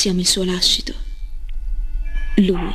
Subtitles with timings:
[0.00, 0.94] siamo il suo lascito.
[2.36, 2.72] Lui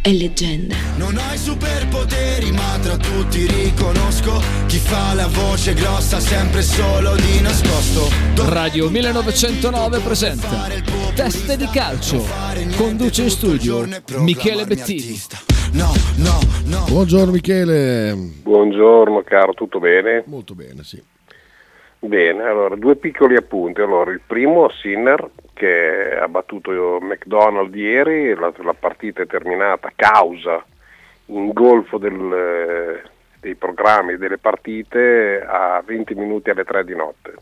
[0.00, 0.74] è leggenda.
[0.96, 7.42] Non hai superpoteri, ma tra tutti riconosco chi fa la voce grossa sempre solo di
[7.42, 8.08] nascosto.
[8.50, 10.48] Radio 1909 presenta
[11.14, 12.24] Teste di calcio.
[12.78, 13.86] Conduce in studio
[14.20, 15.14] Michele Bettini.
[15.72, 16.38] No, no,
[16.68, 16.86] no.
[16.88, 18.14] Buongiorno Michele.
[18.16, 20.22] Buongiorno caro, tutto bene?
[20.24, 21.02] Molto bene, sì.
[21.98, 23.82] Bene, allora due piccoli appunti.
[23.82, 30.62] Allora, il primo, Sinner, che ha battuto McDonald ieri, la, la partita è terminata causa
[31.26, 33.02] in golfo del,
[33.40, 37.34] dei programmi delle partite a 20 minuti alle 3 di notte.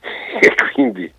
[0.40, 1.12] E quindi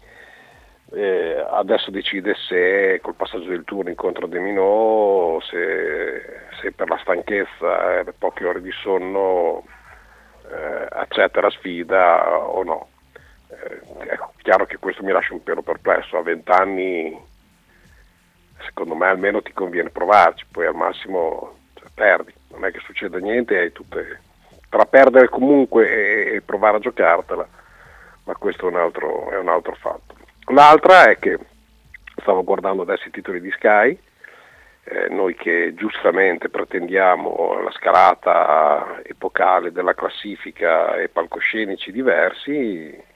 [0.91, 6.21] eh, adesso decide se col passaggio del turno incontra De Minot, se,
[6.61, 9.63] se per la stanchezza e le poche ore di sonno
[10.49, 12.88] eh, accetta la sfida o no.
[13.49, 17.27] Eh, è chiaro che questo mi lascia un pelo perplesso, a 20 anni
[18.63, 23.17] secondo me almeno ti conviene provarci, poi al massimo cioè, perdi, non è che succeda
[23.17, 24.21] niente, hai tutte...
[24.69, 27.47] tra perdere comunque e, e provare a giocartela,
[28.25, 30.15] ma questo è un altro, è un altro fatto.
[30.47, 31.37] L'altra è che
[32.17, 33.97] stavo guardando adesso i titoli di Sky,
[34.83, 43.07] eh, noi che giustamente pretendiamo la scalata epocale della classifica e palcoscenici diversi,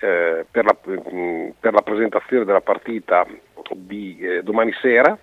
[0.00, 3.26] eh, per, la, mh, per, la, presentazione della partita
[3.72, 5.16] di eh, domani sera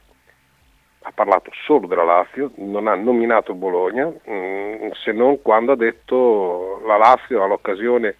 [1.03, 6.81] ha parlato solo della Lazio, non ha nominato Bologna, mh, se non quando ha detto
[6.85, 8.15] la Lazio ha l'occasione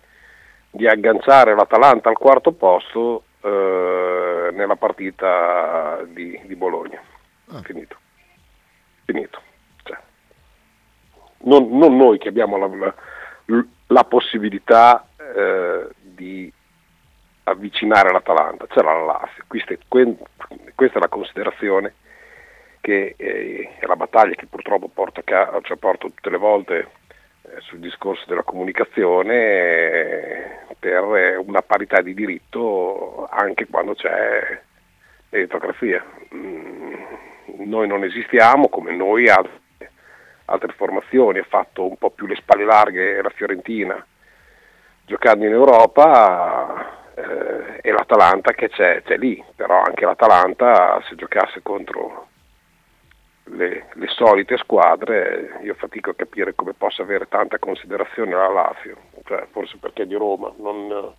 [0.72, 7.02] di agganciare l'Atalanta al quarto posto eh, nella partita di, di Bologna.
[7.50, 7.62] Ah.
[7.62, 7.98] Finito.
[9.06, 9.42] Finito.
[9.84, 9.98] Cioè,
[11.44, 15.88] non, non, noi che abbiamo la, la, la possibilità eh,
[16.22, 16.54] di
[17.46, 19.44] avvicinare l'Atalanta, c'era la Lazio.
[19.48, 19.78] Questa è,
[20.76, 21.96] questa è la considerazione
[22.80, 26.78] che eh, è la battaglia che purtroppo porto, cioè porto tutte le volte
[27.42, 34.62] eh, sul discorso della comunicazione eh, per una parità di diritto anche quando c'è
[35.30, 36.04] meritocrazia.
[36.34, 36.94] Mm,
[37.66, 39.92] noi non esistiamo come noi altre,
[40.46, 44.06] altre formazioni, ha fatto un po' più le spalle larghe la Fiorentina
[45.06, 51.62] giocando in Europa eh, e l'Atalanta che c'è, c'è, lì, però anche l'Atalanta se giocasse
[51.62, 52.28] contro
[53.46, 58.98] le, le, solite squadre io fatico a capire come possa avere tanta considerazione la Lazio,
[59.26, 61.14] cioè, forse perché è di Roma, non,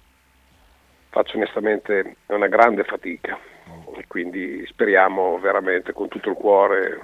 [1.12, 3.38] faccio onestamente una grande fatica.
[3.94, 7.00] E quindi speriamo veramente con tutto il cuore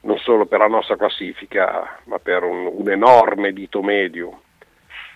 [0.00, 4.40] non solo per la nostra classifica ma per un, un enorme dito medio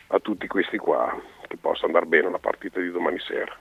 [0.08, 3.56] a tutti questi qua che possa andare bene la partita di domani sera.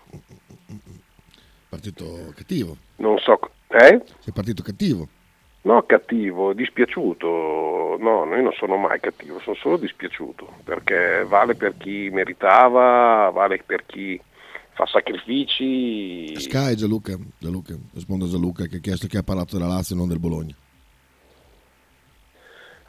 [1.69, 2.78] Partito cattivo.
[2.97, 4.02] Non so, eh?
[4.19, 5.07] Sei partito cattivo.
[5.62, 7.97] No, cattivo, dispiaciuto.
[8.00, 13.62] No, io non sono mai cattivo, sono solo dispiaciuto, perché vale per chi meritava, vale
[13.66, 14.19] per chi
[14.72, 16.40] fa sacrifici.
[16.40, 19.97] Sky Gianluca, Gianluca, rispondo a Gianluca che ha chiesto che ha parlato della Lazio e
[19.97, 20.56] non del Bologna.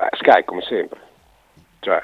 [0.00, 1.00] Eh, Sky come sempre,
[1.80, 2.00] cioè,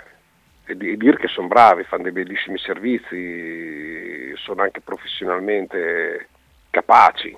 [0.67, 6.29] e, dire che sono bravi, fanno dei bellissimi servizi, sono anche professionalmente
[6.71, 7.37] capaci,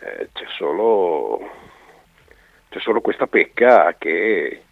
[0.00, 1.50] eh, c'è, solo,
[2.70, 4.62] c'è solo questa pecca che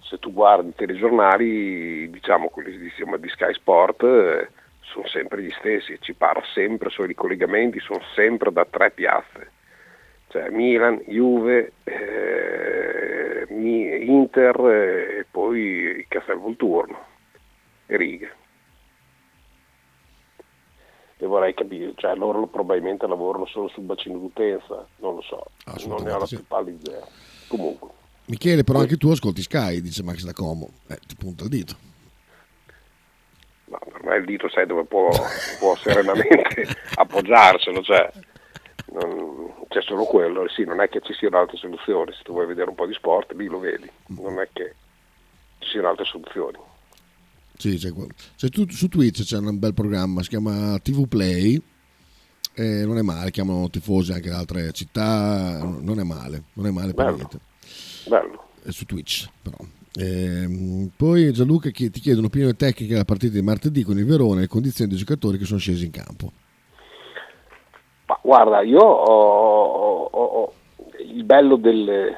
[0.00, 4.48] se tu guardi i telegiornali, diciamo quelli di, di Sky Sport, eh,
[4.80, 9.50] sono sempre gli stessi, ci parla sempre, solo i collegamenti sono sempre da tre piazze,
[10.28, 16.98] cioè Milan, Juve, eh, Inter eh, e poi Castel Volturno
[17.86, 18.32] e righe.
[21.16, 25.46] E vorrei capire, cioè loro probabilmente lavorano solo sul bacino d'utenza, non lo so,
[25.86, 27.06] non ne ho la più pallida idea.
[27.48, 27.88] Comunque.
[28.26, 31.92] Michele, però anche tu ascolti Sky, dice Max da Como, eh, ti punta il dito
[33.66, 35.08] ma me il dito sai dove può,
[35.58, 38.10] può serenamente appoggiarselo, cioè,
[38.94, 42.46] non, c'è solo quello, sì, non è che ci siano altre soluzioni, se tu vuoi
[42.46, 44.74] vedere un po' di sport lì lo vedi, non è che
[45.58, 46.58] ci siano altre soluzioni.
[47.56, 47.92] Sì, c'è,
[48.36, 51.60] c'è tu, su Twitch c'è un bel programma, si chiama TV Play,
[52.54, 56.70] eh, non è male, chiamano tifosi anche da altre città, non è male, non è
[56.70, 57.16] male per Bello.
[57.16, 57.38] niente.
[58.08, 58.48] Bello.
[58.62, 59.56] È su Twitch però.
[59.96, 64.42] Ehm, poi Gianluca ti chiede un'opinione tecnica della partita di martedì con il Verona e
[64.42, 66.32] le condizioni dei giocatori che sono scesi in campo.
[68.24, 70.52] Guarda, io ho, ho, ho
[71.00, 72.16] il bello delle,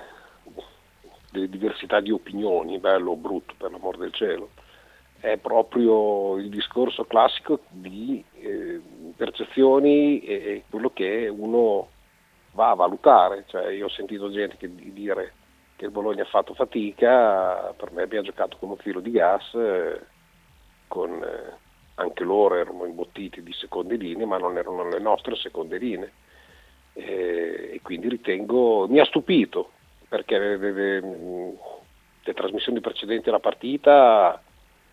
[1.32, 4.50] delle, diversità di opinioni, bello o brutto per l'amor del cielo,
[5.18, 8.80] è proprio il discorso classico di eh,
[9.16, 11.88] percezioni e quello che uno
[12.52, 13.42] va a valutare.
[13.48, 15.32] Cioè, io ho sentito gente che, di dire
[15.74, 19.52] che il Bologna ha fatto fatica, per me abbiamo giocato con un filo di gas,
[19.54, 20.00] eh,
[20.86, 21.65] con, eh,
[21.96, 26.12] anche loro erano imbottiti di seconde linee, ma non erano le nostre seconde linee.
[26.92, 29.70] E, e quindi ritengo, mi ha stupito,
[30.08, 31.00] perché le, le, le,
[32.22, 34.40] le trasmissioni precedenti alla partita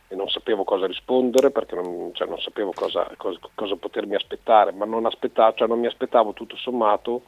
[0.09, 4.85] non sapevo cosa rispondere perché non, cioè non sapevo cosa, cosa, cosa, potermi aspettare, ma
[4.85, 7.23] non, cioè non mi aspettavo tutto sommato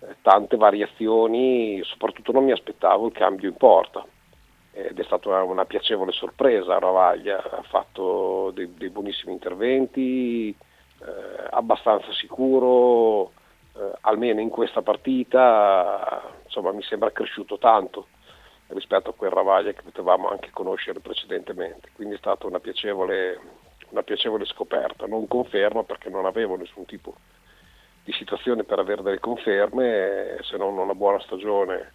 [0.00, 4.04] eh, tante variazioni, soprattutto non mi aspettavo il cambio in porta
[4.72, 11.46] ed è stata una, una piacevole sorpresa, Ravaglia ha fatto dei, dei buonissimi interventi, eh,
[11.50, 13.32] abbastanza sicuro,
[13.74, 18.06] eh, almeno in questa partita, insomma mi sembra cresciuto tanto
[18.68, 21.90] rispetto a quel Ravaglia che potevamo anche conoscere precedentemente.
[21.94, 23.38] Quindi è stata una piacevole,
[23.88, 25.06] una piacevole scoperta.
[25.06, 27.14] Non confermo perché non avevo nessun tipo
[28.04, 31.92] di situazione per avere delle conferme, se non una buona stagione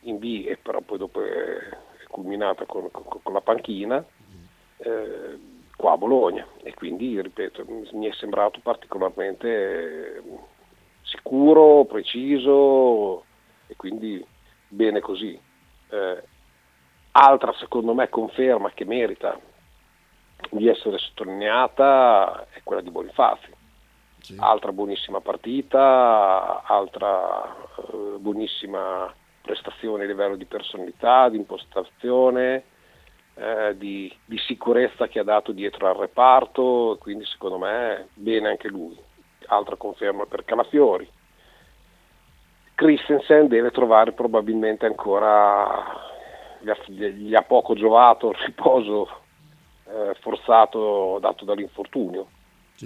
[0.00, 1.58] in B e però poi dopo è
[2.12, 4.04] culminata con, con, con la panchina
[4.76, 5.38] eh,
[5.76, 10.22] qua a Bologna e quindi ripeto mi è sembrato particolarmente
[11.02, 13.24] sicuro, preciso
[13.66, 14.24] e quindi
[14.68, 15.38] bene così.
[15.88, 16.22] Eh,
[17.12, 19.38] altra secondo me conferma che merita
[20.50, 23.60] di essere sottolineata è quella di Bonifazio.
[24.20, 24.36] Sì.
[24.38, 29.12] Altra buonissima partita, altra eh, buonissima
[29.42, 32.64] prestazione a livello di personalità, di impostazione,
[33.34, 38.68] eh, di, di, sicurezza che ha dato dietro al reparto, quindi secondo me bene anche
[38.68, 38.96] lui.
[39.46, 41.08] Altra conferma per Calafiori
[42.82, 45.84] Christensen deve trovare probabilmente ancora,
[46.58, 49.08] gli ha, gli ha poco giovato il riposo
[49.86, 52.26] eh, forzato dato dall'infortunio,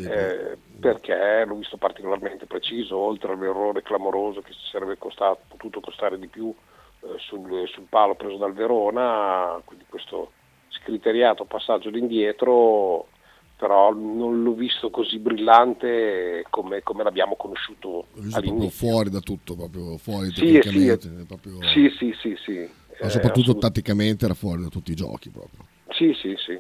[0.05, 6.29] eh, perché l'ho visto particolarmente preciso, oltre all'errore clamoroso che sarebbe costato, potuto costare di
[6.29, 6.55] più
[7.01, 10.33] eh, sul, sul, palo preso dal Verona, quindi questo
[10.69, 13.09] scriteriato passaggio d'indietro
[13.57, 19.21] però non l'ho visto così brillante come, come l'abbiamo conosciuto l'ho visto proprio fuori da
[19.21, 21.09] tutto, proprio fuori sì, tecnicamente.
[21.09, 21.63] Sì, proprio...
[21.63, 22.71] sì, sì, sì, sì.
[23.01, 25.65] Ma soprattutto eh, tatticamente era fuori da tutti i giochi proprio.
[25.91, 26.59] Sì, sì, sì,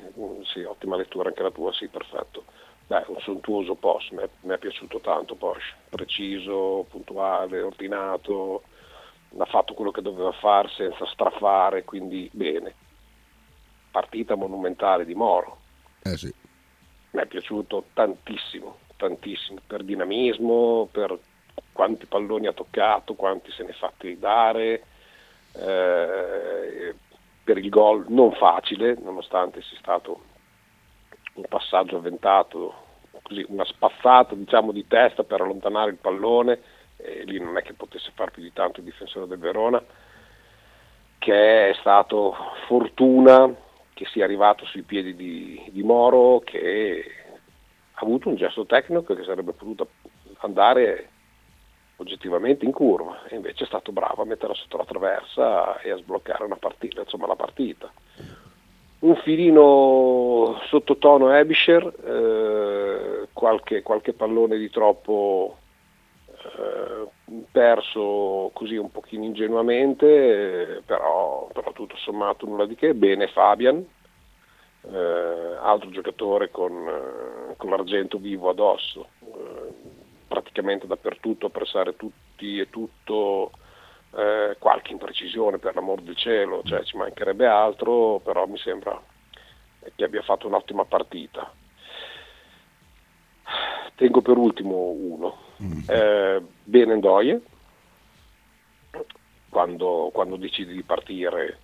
[0.52, 2.44] sì, ottima lettura anche la tua, sì, perfetto.
[2.86, 8.62] Beh, un sontuoso post, mi è, mi è piaciuto tanto Porsche, preciso, puntuale, ordinato,
[9.36, 12.74] ha fatto quello che doveva fare senza strafare, quindi bene.
[13.90, 15.58] Partita monumentale di Moro.
[16.02, 16.32] Eh sì
[17.16, 21.18] mi è piaciuto tantissimo, tantissimo, per dinamismo, per
[21.72, 24.84] quanti palloni ha toccato, quanti se ne è fatti dare,
[25.52, 26.94] eh,
[27.42, 30.34] per il gol non facile, nonostante sia stato
[31.36, 32.74] un passaggio avventato,
[33.22, 36.60] così, una spazzata diciamo, di testa per allontanare il pallone,
[36.96, 39.82] e lì non è che potesse far più di tanto il difensore del Verona,
[41.18, 42.34] che è stato
[42.66, 43.54] fortuna
[43.92, 47.04] che sia arrivato sui piedi di, di Moro che
[47.92, 49.88] ha avuto un gesto tecnico che sarebbe potuto
[50.40, 51.08] andare
[51.96, 55.96] oggettivamente in curva e invece è stato bravo a metterla sotto la traversa e a
[55.96, 57.90] sbloccare partita, insomma la partita.
[58.98, 65.58] Un filino sottotono Ebisher, eh, qualche, qualche, pallone di troppo
[66.38, 67.06] eh,
[67.50, 73.84] perso così un pochino ingenuamente, però, però, tutto sommato nulla di che, bene Fabian,
[74.91, 79.72] eh, altro giocatore con, eh, con, l'argento vivo addosso, eh,
[80.29, 83.50] praticamente dappertutto a pressare tutti e tutto,
[84.17, 89.01] eh, qualche imprecisione per l'amor del cielo, cioè ci mancherebbe altro, però mi sembra
[89.94, 91.53] che abbia fatto un'ottima partita.
[93.94, 95.81] Tengo per ultimo uno, mm.
[95.89, 97.41] eh, Benendoie,
[99.49, 101.58] quando, quando decide di partire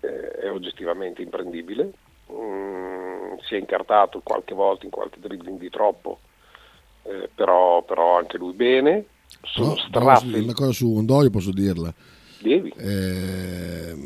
[0.00, 1.92] eh, è oggettivamente imprendibile,
[2.30, 6.18] mm, si è incartato qualche volta in qualche dribbling di troppo,
[7.04, 9.06] eh, però, però, anche lui bene.
[9.42, 10.38] Sono no.
[10.42, 11.92] Una cosa su Ondoio posso dirla.
[12.40, 12.72] Devi.
[12.76, 13.96] Eh,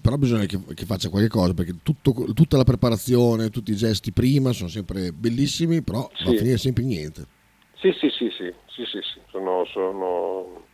[0.00, 4.12] però bisogna che, che, faccia qualche cosa perché tutto, tutta la preparazione, tutti i gesti
[4.12, 6.24] prima sono sempre bellissimi, però sì.
[6.24, 7.26] va a finire sempre niente.
[7.76, 9.20] Sì, sì, sì, sì, sì, sì, sì.
[9.30, 10.64] Sono, sono,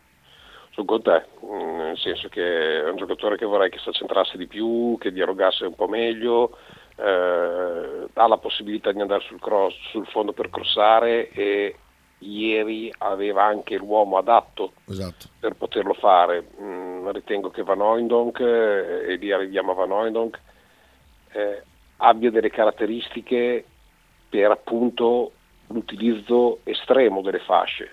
[0.71, 4.39] sono, con te, mm, nel senso che è un giocatore che vorrei che si accentrasse
[4.39, 6.57] di più, che dialogasse un po' meglio,
[6.97, 11.77] eh, ha la possibilità di andare sul, cross, sul fondo per crossare e
[12.19, 15.29] ieri aveva anche l'uomo adatto esatto.
[15.39, 16.49] per poterlo fare.
[16.61, 20.41] Mm, ritengo che Van Oindonk, eh, e lì arriviamo a Van Oindonk,
[21.33, 21.63] eh,
[21.99, 23.65] abbia delle caratteristiche
[24.29, 25.33] per appunto
[25.69, 27.93] l'utilizzo estremo delle fasce.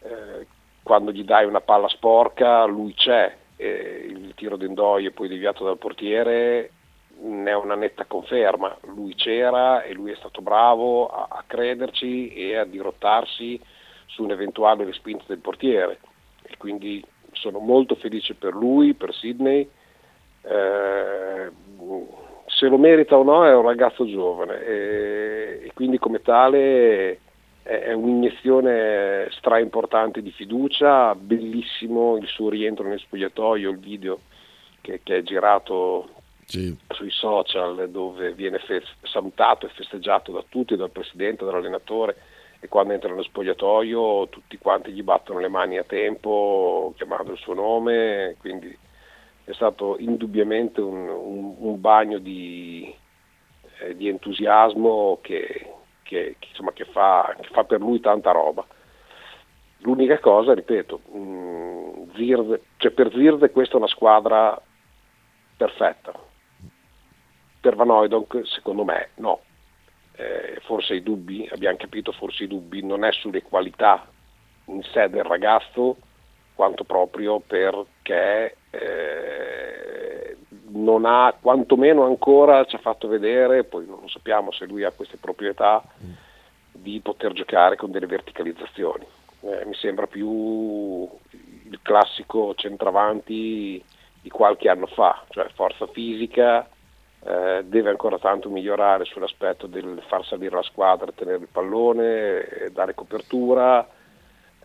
[0.00, 0.46] Eh,
[0.82, 5.64] quando gli dai una palla sporca lui c'è, eh, il tiro d'Endoi e poi deviato
[5.64, 6.70] dal portiere
[7.20, 12.32] ne è una netta conferma, lui c'era e lui è stato bravo a, a crederci
[12.34, 13.60] e a dirottarsi
[14.06, 15.98] su un'eventuale respinta del portiere.
[16.42, 19.68] E quindi sono molto felice per lui, per Sidney.
[20.42, 21.50] Eh,
[22.46, 24.64] se lo merita o no è un ragazzo giovane.
[24.64, 27.20] E, e quindi come tale
[27.62, 34.20] è un'iniezione stra importante di fiducia, bellissimo il suo rientro nel spogliatoio, il video
[34.82, 36.10] che, che è girato
[36.46, 36.76] sì.
[36.88, 42.16] sui social dove viene fe- salutato e festeggiato da tutti, dal presidente, dall'allenatore
[42.60, 47.38] e quando entra nello spogliatoio tutti quanti gli battono le mani a tempo chiamando il
[47.38, 48.74] suo nome, quindi
[49.44, 52.92] è stato indubbiamente un, un, un bagno di,
[53.80, 55.72] eh, di entusiasmo che,
[56.02, 58.66] che, che, insomma, che, fa, che, fa, per lui tanta roba.
[59.80, 64.58] L'unica cosa, ripeto, mh, mm, Zirde, cioè per Zirde questa è una squadra
[65.56, 66.12] perfetta.
[67.64, 69.40] Per Van Oydonk secondo me no.
[70.16, 74.06] Eh, forse i dubbi, abbiamo capito forse i dubbi, non è sulle qualità
[74.66, 75.96] in sé del ragazzo,
[76.54, 80.36] quanto proprio perché eh,
[80.72, 85.16] non ha, quantomeno ancora ci ha fatto vedere, poi non sappiamo se lui ha queste
[85.16, 85.82] proprietà,
[86.70, 89.06] di poter giocare con delle verticalizzazioni.
[89.40, 93.82] Eh, mi sembra più il classico centravanti
[94.20, 96.68] di qualche anno fa, cioè forza fisica,
[97.26, 102.94] eh, deve ancora tanto migliorare sull'aspetto del far salire la squadra, tenere il pallone, dare
[102.94, 103.86] copertura,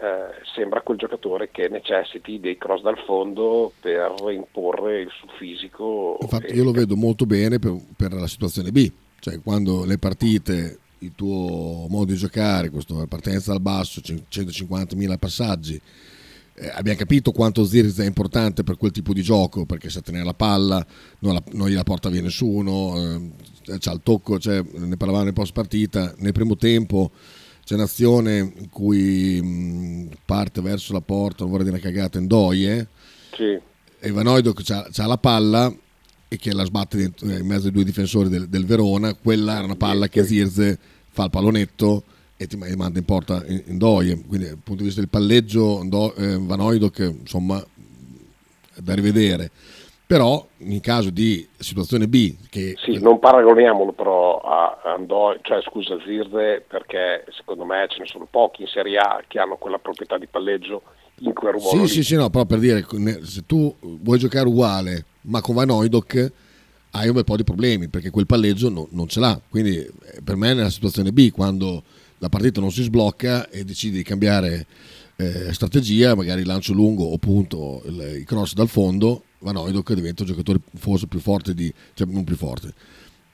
[0.01, 6.17] eh, sembra quel giocatore che necessiti dei cross dal fondo per imporre il suo fisico.
[6.21, 10.79] Infatti io lo vedo molto bene per, per, la situazione B, cioè quando le partite,
[10.99, 15.81] il tuo modo di giocare, questa partenza dal basso, 150.000 passaggi,
[16.61, 20.25] eh, abbiamo capito quanto Zirz è importante per quel tipo di gioco perché sa tenere
[20.25, 20.85] la palla,
[21.19, 22.97] non, la, non gliela porta via nessuno,
[23.65, 27.11] eh, c'ha il tocco, cioè, ne parlavamo nel post partita, nel primo tempo
[27.63, 32.27] c'è un'azione in cui mh, parte verso la porta, non vorrei dire una cagata, in
[32.27, 32.87] Doie,
[33.33, 33.57] sì.
[33.99, 35.73] e Vanoido ha la palla
[36.27, 39.63] e che la sbatte dentro, in mezzo ai due difensori del, del Verona, quella era
[39.63, 40.77] una palla che Zirze
[41.09, 42.03] fa il pallonetto
[42.41, 45.81] e ti manda in porta in, in Doie, quindi dal punto di vista del palleggio
[45.83, 49.51] Do, eh, Vanoido che insomma è da rivedere.
[50.07, 52.75] Però in caso di situazione B che...
[52.81, 58.25] Sì, non paragoniamolo però a Andò, cioè scusa Zirde perché secondo me ce ne sono
[58.27, 60.81] pochi in Serie A che hanno quella proprietà di palleggio
[61.19, 61.87] in quel ruolo Sì, lì.
[61.87, 62.85] sì, sì, no, però per dire
[63.23, 66.31] se tu vuoi giocare uguale ma con Van Oidoc
[66.91, 70.21] hai un bel po' di problemi perché quel palleggio no, non ce l'ha, quindi eh,
[70.23, 71.83] per me è nella situazione B quando
[72.19, 74.65] la partita non si sblocca e decidi di cambiare
[75.15, 80.23] eh, strategia, magari lancio lungo o punto il, il cross dal fondo Van Oydok diventa
[80.23, 82.73] un giocatore forse più forte di, cioè non più forte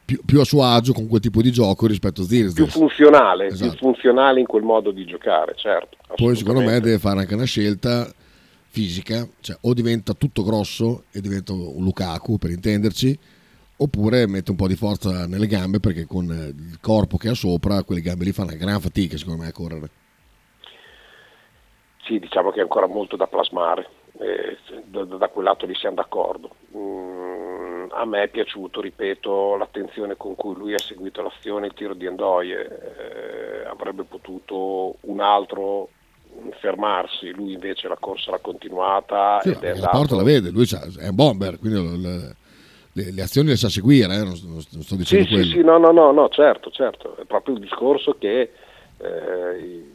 [0.06, 3.48] più, più, a suo agio con quel tipo di gioco rispetto a Zirz più funzionale,
[3.48, 3.72] esatto.
[3.72, 7.46] più funzionale in quel modo di giocare certo poi secondo me deve fare anche una
[7.46, 8.12] scelta
[8.68, 13.18] fisica cioè o diventa tutto grosso e diventa un Lukaku per intenderci
[13.77, 17.84] oppure mette un po' di forza nelle gambe perché con il corpo che ha sopra
[17.84, 19.89] quelle gambe lì fanno una gran fatica secondo me a correre
[22.03, 25.96] sì diciamo che è ancora molto da plasmare eh, da, da, quel lato lì siamo
[25.96, 26.55] d'accordo.
[26.75, 31.94] Mm, a me è piaciuto, ripeto, l'attenzione con cui lui ha seguito l'azione, il tiro
[31.94, 35.89] di Andoie, eh, avrebbe potuto un altro
[36.60, 39.39] fermarsi, lui invece la corsa l'ha continuata.
[39.41, 40.67] Sì, ed è la porta la vede, lui
[41.00, 42.36] è un bomber, quindi le,
[42.95, 44.23] le, le azioni le sa seguire, eh?
[44.23, 45.45] non, non, sto dicendo sì, quello.
[45.45, 48.51] Sì, sì, no, no, no, no, certo, certo, è proprio il discorso che...
[48.97, 49.93] Eh,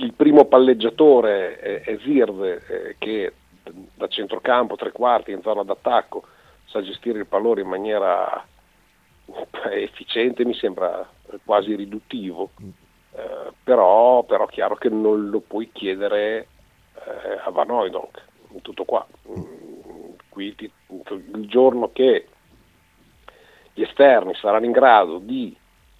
[0.00, 3.32] il primo palleggiatore è, è Zirve eh, che
[3.94, 6.24] da centrocampo, tre quarti, in zona d'attacco,
[6.66, 8.46] sa gestire il pallone in maniera
[9.70, 11.06] efficiente, mi sembra
[11.44, 12.50] quasi riduttivo,
[13.12, 16.48] eh, però, però chiaro che non lo puoi chiedere
[16.94, 18.22] eh, a Van Oydonk,
[18.62, 19.06] tutto qua.
[19.28, 19.77] Mm,
[20.38, 22.28] qui il giorno che
[23.74, 25.56] gli esterni saranno in grado di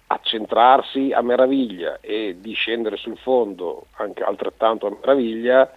[0.07, 5.71] accentrarsi a meraviglia e di scendere sul fondo anche altrettanto a meraviglia,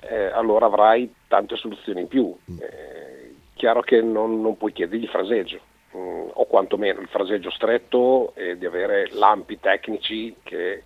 [0.00, 2.34] eh, allora avrai tante soluzioni in più.
[2.50, 2.58] Mm.
[2.60, 8.32] Eh, chiaro che non, non, puoi chiedergli fraseggio, mh, mm, o quantomeno il fraseggio stretto
[8.36, 10.84] e di avere lampi tecnici che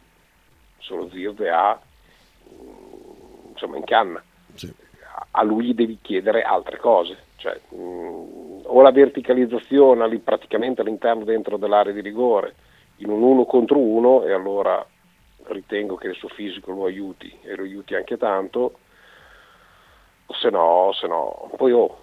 [0.78, 1.78] solo Zirde ha
[2.48, 4.22] mh, mm, insomma, in canna.
[4.54, 4.81] Sì.
[5.34, 11.92] A lui devi chiedere altre cose, cioè, mh, o la verticalizzazione praticamente all'interno dentro dell'area
[11.92, 12.54] di rigore,
[12.96, 14.84] in un uno contro uno e allora
[15.44, 18.74] ritengo che il suo fisico lo aiuti e lo aiuti anche tanto,
[20.38, 21.98] se no, se no, poi oh,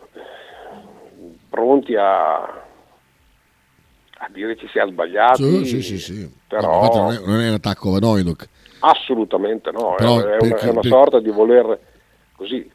[1.50, 6.32] pronti a, a dire che si è sbagliati, Sì, sì, sì, sì.
[6.48, 8.50] però Infatti non, è, non è un attacco a Vanoidok.
[8.80, 11.80] assolutamente no, Però è, una, perché- è una sorta di voler
[12.36, 12.70] così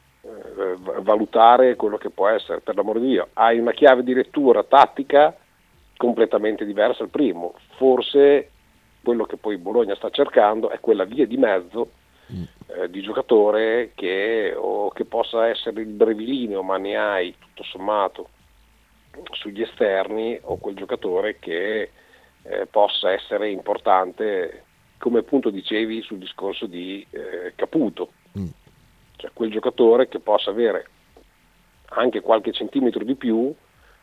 [0.57, 4.63] eh, valutare quello che può essere, per l'amor di Dio, hai una chiave di lettura
[4.63, 5.37] tattica
[5.97, 8.51] completamente diversa al primo, forse
[9.03, 11.91] quello che poi Bologna sta cercando è quella via di mezzo
[12.27, 18.29] eh, di giocatore che, o che possa essere il brevilineo, ma ne hai tutto sommato
[19.33, 21.91] sugli esterni, o quel giocatore che
[22.43, 24.65] eh, possa essere importante,
[24.99, 28.11] come appunto dicevi sul discorso di eh, Caputo,
[29.25, 30.87] cioè quel giocatore che possa avere
[31.91, 33.55] anche qualche centimetro di più,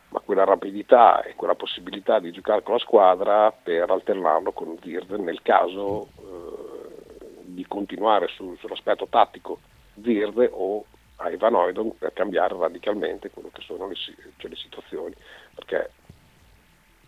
[0.10, 5.18] ma quella rapidità e quella possibilità di giocare con la squadra per alternarlo con Zirde
[5.18, 9.60] nel caso eh, di continuare su- sull'aspetto tattico
[10.02, 10.86] Zirde o
[11.18, 15.14] a Ivan Oidon per cambiare radicalmente quello che sono le, cioè le situazioni.
[15.54, 15.92] Perché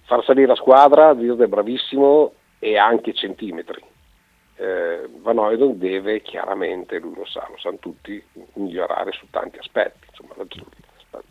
[0.04, 3.93] far salire la squadra, Zirde è bravissimo e ha anche centimetri.
[4.56, 10.08] Eh, Van Oydon deve chiaramente, lui lo sa, lo sanno tutti, migliorare su tanti aspetti.
[10.10, 10.46] Insomma, la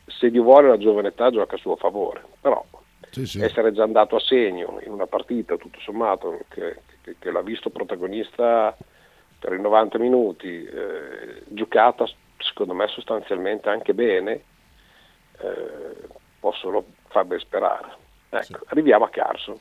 [0.07, 2.65] se Dio vuole la giovane età gioca a suo favore, però
[3.11, 3.41] Sì, sì.
[3.43, 7.71] essere già andato a segno in una partita tutto sommato che, che- che l'ha visto
[7.71, 8.77] protagonista
[9.39, 12.07] per i 90 minuti, eh, giocata
[12.39, 14.43] secondo me sostanzialmente anche bene,
[15.41, 16.07] eh,
[16.39, 17.89] può solo far ben sperare.
[18.31, 19.57] Ecco, arriviamo a Carson.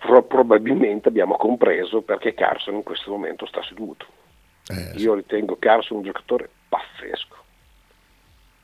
[0.00, 4.06] Pro- probabilmente abbiamo compreso perché Carson in questo momento sta seduto.
[4.68, 7.36] Eh, Io ritengo Carson un giocatore pazzesco,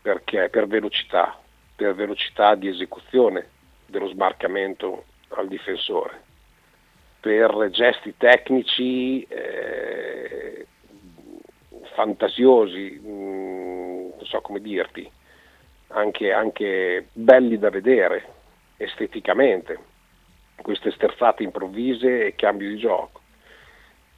[0.02, 1.38] perché per velocità,
[1.74, 3.48] per velocità di esecuzione
[3.86, 6.22] dello smarcamento al difensore,
[7.20, 10.66] per gesti tecnici eh,
[11.94, 15.10] fantasiosi, mh, non so come dirti,
[15.88, 18.24] anche, anche belli da vedere
[18.76, 19.78] esteticamente,
[20.62, 23.20] queste sterzate improvvise e cambio di gioco.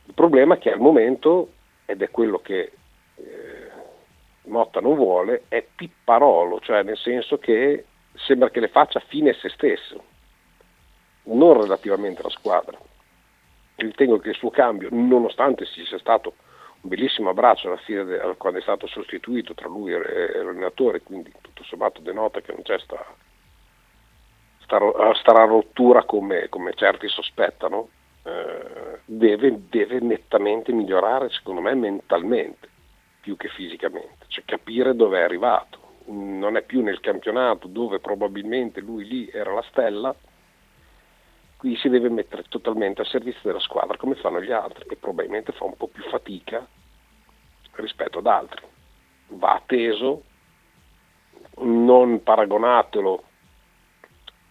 [0.06, 1.52] Il problema è che al momento,
[1.84, 2.72] ed è quello che
[3.16, 3.70] eh,
[4.44, 9.34] Motta non vuole, è pipparolo, cioè nel senso che sembra che le faccia fine a
[9.34, 10.02] se stesso,
[11.24, 12.78] non relativamente alla squadra.
[13.76, 16.34] Ritengo che il suo cambio, nonostante ci sia stato
[16.80, 19.98] un bellissimo abbraccio alla fine de- quando è stato sostituito tra lui e
[20.42, 23.04] l'allenatore, quindi tutto sommato denota che non c'è sta,
[24.68, 27.88] sta, ro- sta rottura come, come certi sospettano,
[28.22, 32.68] eh, deve, deve nettamente migliorare secondo me mentalmente
[33.22, 35.86] più che fisicamente, cioè capire dove è arrivato.
[36.08, 40.14] Non è più nel campionato dove probabilmente lui lì era la stella,
[41.56, 45.52] qui si deve mettere totalmente al servizio della squadra come fanno gli altri e probabilmente
[45.52, 46.66] fa un po' più fatica
[47.72, 48.64] rispetto ad altri.
[49.28, 50.22] Va atteso,
[51.58, 53.24] non paragonatelo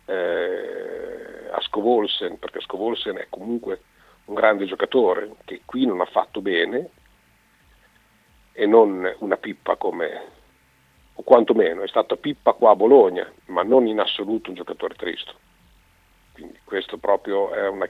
[0.08, 3.82] eh, a Scovolsen, perché Scovolsen è comunque
[4.26, 6.90] un grande giocatore che qui non ha fatto bene
[8.54, 10.22] e non una pippa come,
[11.14, 15.36] o quantomeno è stata pippa qua a Bologna, ma non in assoluto un giocatore tristo.
[16.34, 17.88] Quindi questo proprio è, una,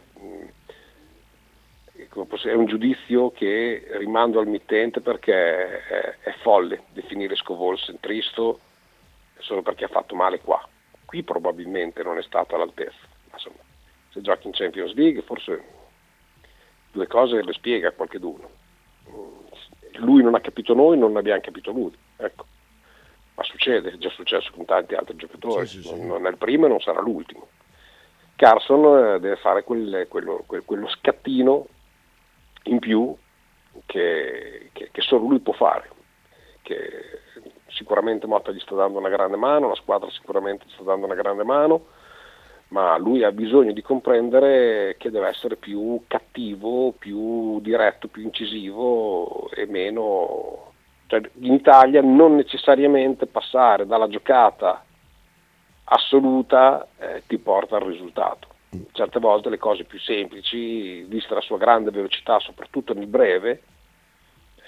[2.28, 8.60] posso- è un giudizio che rimando al mittente perché è, è folle definire Scovolsen tristo
[9.40, 10.66] solo perché ha fatto male qua.
[11.08, 12.98] Qui probabilmente non è stato all'altezza.
[13.30, 13.56] Ma Insomma,
[14.10, 15.64] se giochi in Champions League forse
[16.92, 18.50] due cose le spiega qualcheduno.
[20.00, 21.96] Lui non ha capito noi, non abbiamo capito lui.
[22.18, 22.46] Ecco.
[23.36, 25.96] Ma succede, è già successo con tanti altri giocatori, Sì, sì, sì.
[25.96, 27.48] Non, non è il primo e non sarà l'ultimo.
[28.36, 31.68] Carson eh, deve fare quel- quello, quel- quello scattino
[32.64, 33.16] in più
[33.86, 35.90] che, che- che solo lui può fare.
[36.62, 37.22] Che
[37.70, 41.16] sicuramente Motta gli sta dando una grande mano, la squadra sicuramente gli sta dando una
[41.16, 41.86] grande mano,
[42.70, 49.50] ma lui ha bisogno di comprendere che deve essere più cattivo, più diretto, più incisivo
[49.52, 50.74] e meno...
[51.08, 54.84] Cioè, in Italia non necessariamente passare dalla giocata
[55.86, 58.48] assoluta eh, ti porta al risultato.
[58.92, 63.62] Certe volte le cose più semplici, vista la sua grande velocità, soprattutto nel breve,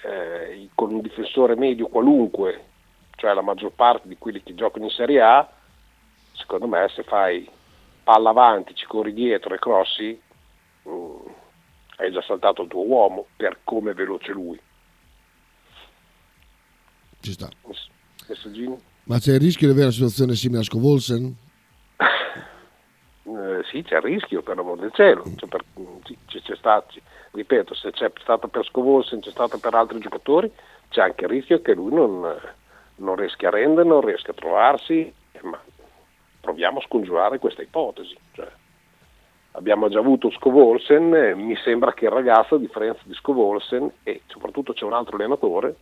[0.05, 2.67] eh, con un difensore medio qualunque,
[3.19, 5.47] cioè la maggior parte di quelli che giocano in Serie A,
[6.31, 7.47] secondo me se fai
[8.01, 10.19] palla avanti, ci corri dietro e crossi,
[10.87, 11.27] mm,
[11.97, 14.59] hai già saltato il tuo uomo per come è veloce lui.
[17.19, 17.49] Ci sta.
[19.03, 21.35] Ma c'è il rischio di avere una situazione simile a Scovolsen?
[23.29, 25.21] Eh, sì, c'è il rischio, per l'amor del cielo.
[25.35, 25.63] C'è, per,
[26.03, 26.95] sì, c'è stato,
[27.31, 30.51] ripeto, se c'è stato per Scovolsen, c'è stato per altri giocatori,
[30.89, 32.25] c'è anche il rischio che lui non,
[32.99, 35.59] non riesca a rendere, non riesca a trovarsi, ma
[36.39, 38.15] proviamo a scongiurare questa ipotesi.
[38.33, 38.47] Cioè,
[39.51, 44.73] abbiamo già avuto Scovolsen, mi sembra che il ragazzo, a differenza di Scovolsen, e soprattutto
[44.73, 45.75] c'è un altro allenatore,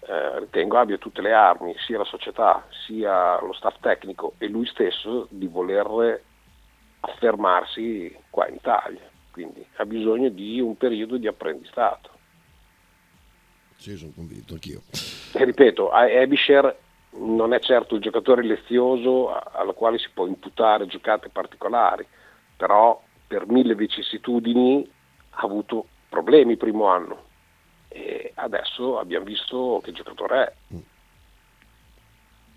[0.00, 4.66] eh, ritengo abbia tutte le armi, sia la società, sia lo staff tecnico e lui
[4.66, 6.22] stesso, di voler
[7.00, 9.02] affermarsi qua in Italia.
[9.30, 12.10] Quindi ha bisogno di un periodo di apprendistato.
[13.78, 14.82] Sì, sono convinto anch'io.
[15.32, 16.76] E ripeto, Ebisher
[17.12, 22.04] non è certo il giocatore lezioso al quale si può imputare giocate particolari,
[22.56, 24.88] però per mille vicissitudini
[25.30, 27.26] ha avuto problemi il primo anno
[27.88, 30.74] e adesso abbiamo visto che giocatore è.
[30.74, 30.78] Mm.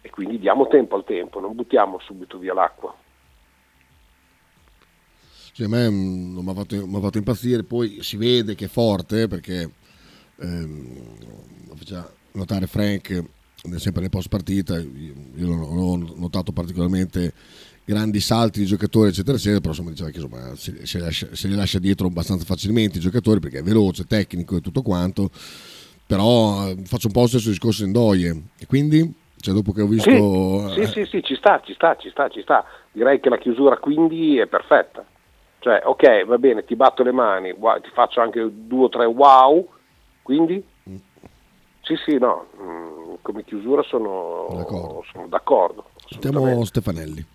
[0.02, 2.96] E quindi diamo tempo al tempo, non buttiamo subito via l'acqua.
[5.54, 8.70] Cioè, a me mm, non mi ha fatto, fatto, impazzire, poi si vede che è
[8.70, 9.70] forte perché
[10.42, 13.24] ehm, lo faceva notare Frank
[13.76, 17.32] sempre nel post partita, io, io non ho notato particolarmente
[17.84, 21.48] grandi salti di giocatori eccetera eccetera però insomma diceva che insomma, se, se, lascia, se,
[21.48, 25.30] li lascia dietro abbastanza facilmente i giocatori perché è veloce, tecnico e tutto quanto
[26.12, 28.36] però eh, faccio un po' lo stesso discorso in Doie.
[28.60, 31.74] E quindi cioè, dopo che ho visto sì, eh, sì, sì, sì, ci sta, ci
[31.74, 32.66] sta, ci sta, ci sta.
[32.92, 35.06] Direi che la chiusura quindi è perfetta.
[35.60, 39.66] Cioè ok va bene ti batto le mani ti faccio anche due o tre wow
[40.22, 40.96] quindi mm.
[41.82, 47.26] sì sì no mm, come chiusura sono d'accordo, sono d'accordo Sentiamo Stefanelli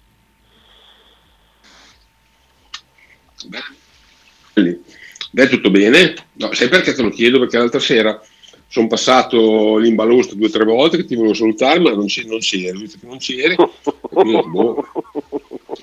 [4.55, 4.83] Belli.
[5.31, 6.15] Beh, tutto bene?
[6.35, 7.39] No, sai perché te lo chiedo?
[7.39, 8.21] Perché l'altra sera
[8.69, 12.07] sono passato lì in balustro due o tre volte che ti volevo salutare, ma non,
[12.07, 13.55] c'eri, non c'eri, visto che non c'eri.
[14.01, 14.85] Quindi, boh,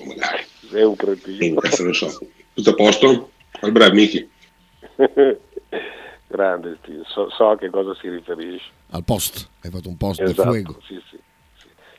[0.06, 0.44] magari.
[0.68, 1.60] Sei un cretino.
[1.60, 2.18] Questo lo so.
[2.52, 3.30] Tutto a posto?
[3.60, 4.28] Al breve, Miki.
[6.34, 8.68] Grande, so, so, a che cosa si riferisce.
[8.90, 10.80] Al post, hai fatto un post esatto, di fuego.
[10.84, 11.16] Sì, sì.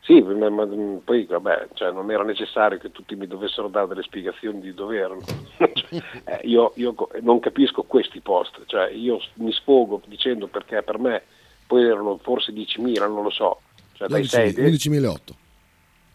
[0.02, 0.67] Sì, ma,
[1.04, 4.98] poi vabbè, cioè, non era necessario che tutti mi dovessero dare delle spiegazioni di dove
[4.98, 5.21] erano.
[5.58, 11.00] cioè, eh, io, io, non capisco questi post, cioè, io mi sfogo dicendo perché per
[11.00, 11.24] me
[11.65, 13.62] poi erano forse 10.000, non lo so.
[13.93, 15.34] Cioè, 11.000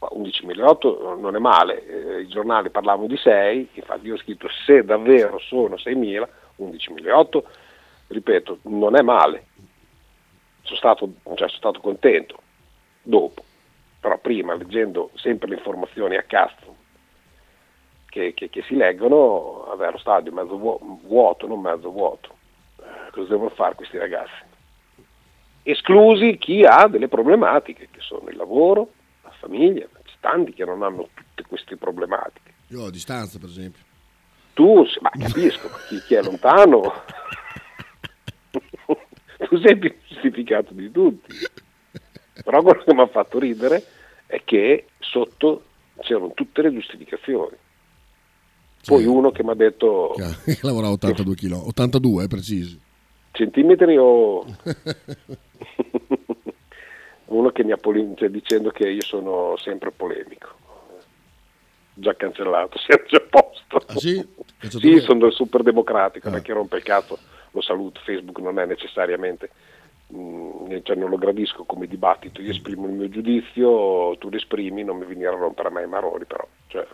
[0.01, 4.85] 11.008 non è male, eh, i giornali parlavano di 6, infatti io ho scritto se
[4.85, 6.29] davvero sono 6.000,
[6.59, 7.43] 11.008,
[8.11, 9.47] ripeto, non è male,
[10.63, 12.39] sono stato, cioè, sono stato contento
[13.03, 13.43] dopo
[14.01, 16.77] però prima leggendo sempre le informazioni a cazzo
[18.07, 22.35] che, che, che si leggono, avere lo stadio mezzo vuoto, non mezzo vuoto.
[22.79, 24.49] Eh, cosa devono fare questi ragazzi?
[25.63, 28.91] Esclusi chi ha delle problematiche, che sono il lavoro,
[29.23, 32.55] la famiglia, ci tanti che non hanno tutte queste problematiche.
[32.69, 33.83] Io ho a distanza, per esempio.
[34.55, 36.83] Tu, ma capisco, chi, chi è lontano,
[39.51, 41.35] tu sei più giustificato di tutti.
[42.45, 43.85] Però quello che mi ha fatto ridere
[44.27, 45.65] è che sotto
[45.99, 47.57] c'erano tutte le giustificazioni.
[48.87, 49.07] Poi sì.
[49.07, 50.15] uno che mi ha detto...
[50.45, 52.81] Che lavorava 82 kg, 82 precisi.
[53.33, 54.45] Centimetri o...
[57.27, 60.49] uno che mi ha polemico, cioè dicendo che io sono sempre polemico.
[61.95, 63.83] Già cancellato, siamo già a posto.
[63.85, 64.25] Ah, sì?
[64.61, 66.31] sì, sono super democratico, ah.
[66.31, 67.19] perché rompe il cazzo,
[67.51, 69.51] lo saluto, Facebook non è necessariamente
[70.13, 74.83] Mm, cioè non lo gradisco come dibattito, io esprimo il mio giudizio, tu lo esprimi,
[74.83, 76.47] non mi venire a rompere me i maroni però.
[76.67, 76.85] Cioè,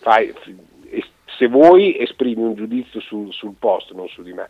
[0.00, 0.32] fai,
[1.36, 4.46] se vuoi esprimi un giudizio sul, sul post, non su di me.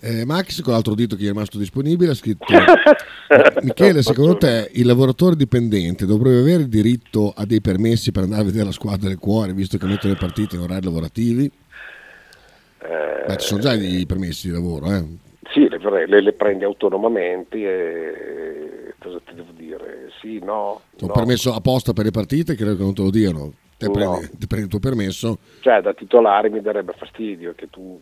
[0.00, 2.46] Eh, Max con l'altro dito che è rimasto disponibile ha scritto
[3.60, 8.44] Michele secondo te il lavoratore dipendente dovrebbe avere diritto a dei permessi per andare a
[8.44, 11.50] vedere la squadra del cuore visto che mettono le partite in orari lavorativi
[13.26, 15.04] Beh, ci sono già i permessi di lavoro eh.
[15.52, 20.10] Sì, le, le, le prendi autonomamente e cosa ti devo dire?
[20.20, 20.54] Sì, no.
[20.54, 21.12] Ho no.
[21.12, 23.52] permesso apposta per le partite, credo che non te lo diano.
[23.76, 23.92] Te no.
[23.92, 25.38] prendi, ti prendi il tuo permesso.
[25.60, 28.00] Cioè, da titolare mi darebbe fastidio che tu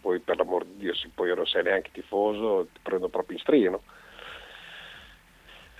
[0.00, 3.42] poi per l'amor di Dio, se poi non sei neanche tifoso, ti prendo proprio in
[3.42, 3.82] strino.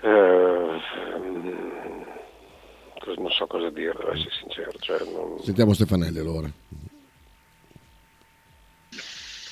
[0.01, 0.79] Uh,
[3.17, 4.71] non so cosa dire, essere sincero.
[4.79, 5.39] Cioè, non...
[5.39, 6.49] Sentiamo Stefanelli allora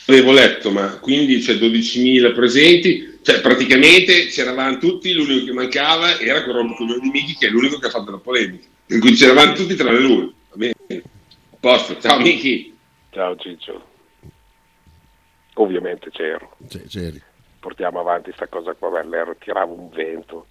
[0.07, 6.43] avevo letto, ma quindi c'è 12.000 presenti, cioè praticamente c'eravamo tutti, l'unico che mancava era
[6.43, 9.53] quel rompocoglione di Miki che è l'unico che ha fatto la polemica, in cui c'eravamo
[9.53, 10.33] tutti tranne lui.
[10.49, 12.75] Va bene, a posto, ciao Miki.
[13.11, 13.89] Ciao Ciccio.
[15.55, 16.55] Ovviamente c'ero.
[16.67, 17.21] C- c'eri.
[17.59, 20.47] Portiamo avanti questa cosa qua, l'ero, tiravo un vento.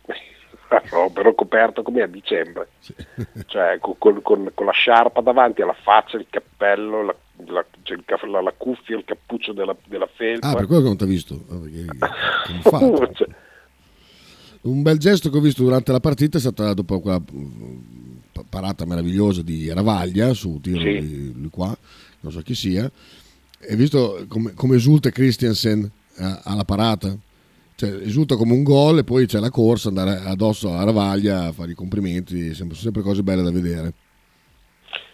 [0.93, 2.69] no, però coperto come a dicembre,
[3.47, 7.15] cioè con, con- con- con la sciarpa davanti alla faccia, il cappello, la,
[7.47, 10.49] la- cioè il la- la cuffia, il cappuccio della, della felpa.
[10.49, 11.45] Ah, per quello che non ti ha visto.
[11.51, 13.09] Ah, perché-.
[13.15, 13.29] Cioè,
[14.63, 17.79] Un bel gesto che ho visto durante la partita è stata dopo quella mm,
[18.33, 21.01] pa- parata meravigliosa di Ravaglia su tiro Sì.
[21.01, 21.75] di lui qua,
[22.21, 22.91] non so chi sia.
[23.69, 27.17] Hai visto come, come esulta Christiansen eh, alla parata?
[27.81, 31.53] Cioè, esulta come un gol e poi c'è la corsa, andare addosso a Ravaglia a
[31.53, 33.95] fare i complimenti, sempre, sempre cose belle da vedere.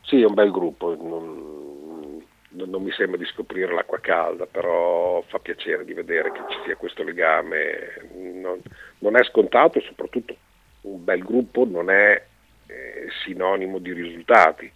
[0.02, 5.38] Sì, è un bel gruppo, non, non- mi sembra di scoprire l'acqua calda, però fa
[5.38, 8.08] piacere di vedere che ci sia questo legame.
[8.34, 8.60] Non,
[8.98, 10.34] non è scontato soprattutto
[10.80, 12.20] un bel gruppo non è
[12.66, 14.68] eh, sinonimo di risultati.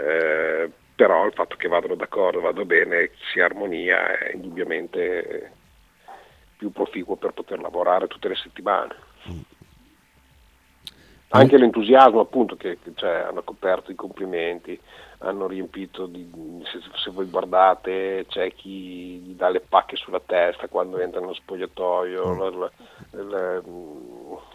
[0.00, 5.52] Eh, però il fatto che vadano d'accordo, vada bene, sia armonia è indubbiamente
[6.58, 8.94] più proficuo per poter lavorare tutte le settimane.
[11.30, 14.78] Anche l'entusiasmo appunto che, che, cioè, hanno coperto i complimenti,
[15.18, 16.26] hanno riempito, di,
[16.64, 21.34] se, se voi guardate c'è chi gli dà le pacche sulla testa quando entra nello
[21.34, 22.70] spogliatoio, la, la-
[23.22, 23.62] la-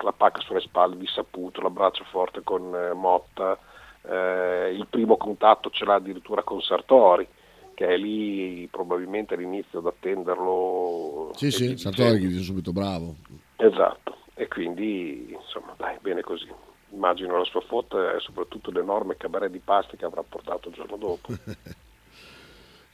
[0.04, 3.58] la pacca sulle spalle di Saputo, l'abbraccio forte con eh, Motta,
[4.06, 7.28] eh, il primo contatto ce l'ha addirittura con Sartori
[7.74, 11.32] che è lì probabilmente all'inizio ad attenderlo.
[11.36, 13.16] Sì, sì, Sartori che dice subito bravo.
[13.58, 16.48] Esatto, e quindi insomma dai, bene così.
[16.92, 20.98] Immagino la sua foto e soprattutto l'enorme cabaret di pasta che avrà portato il giorno
[20.98, 21.34] dopo.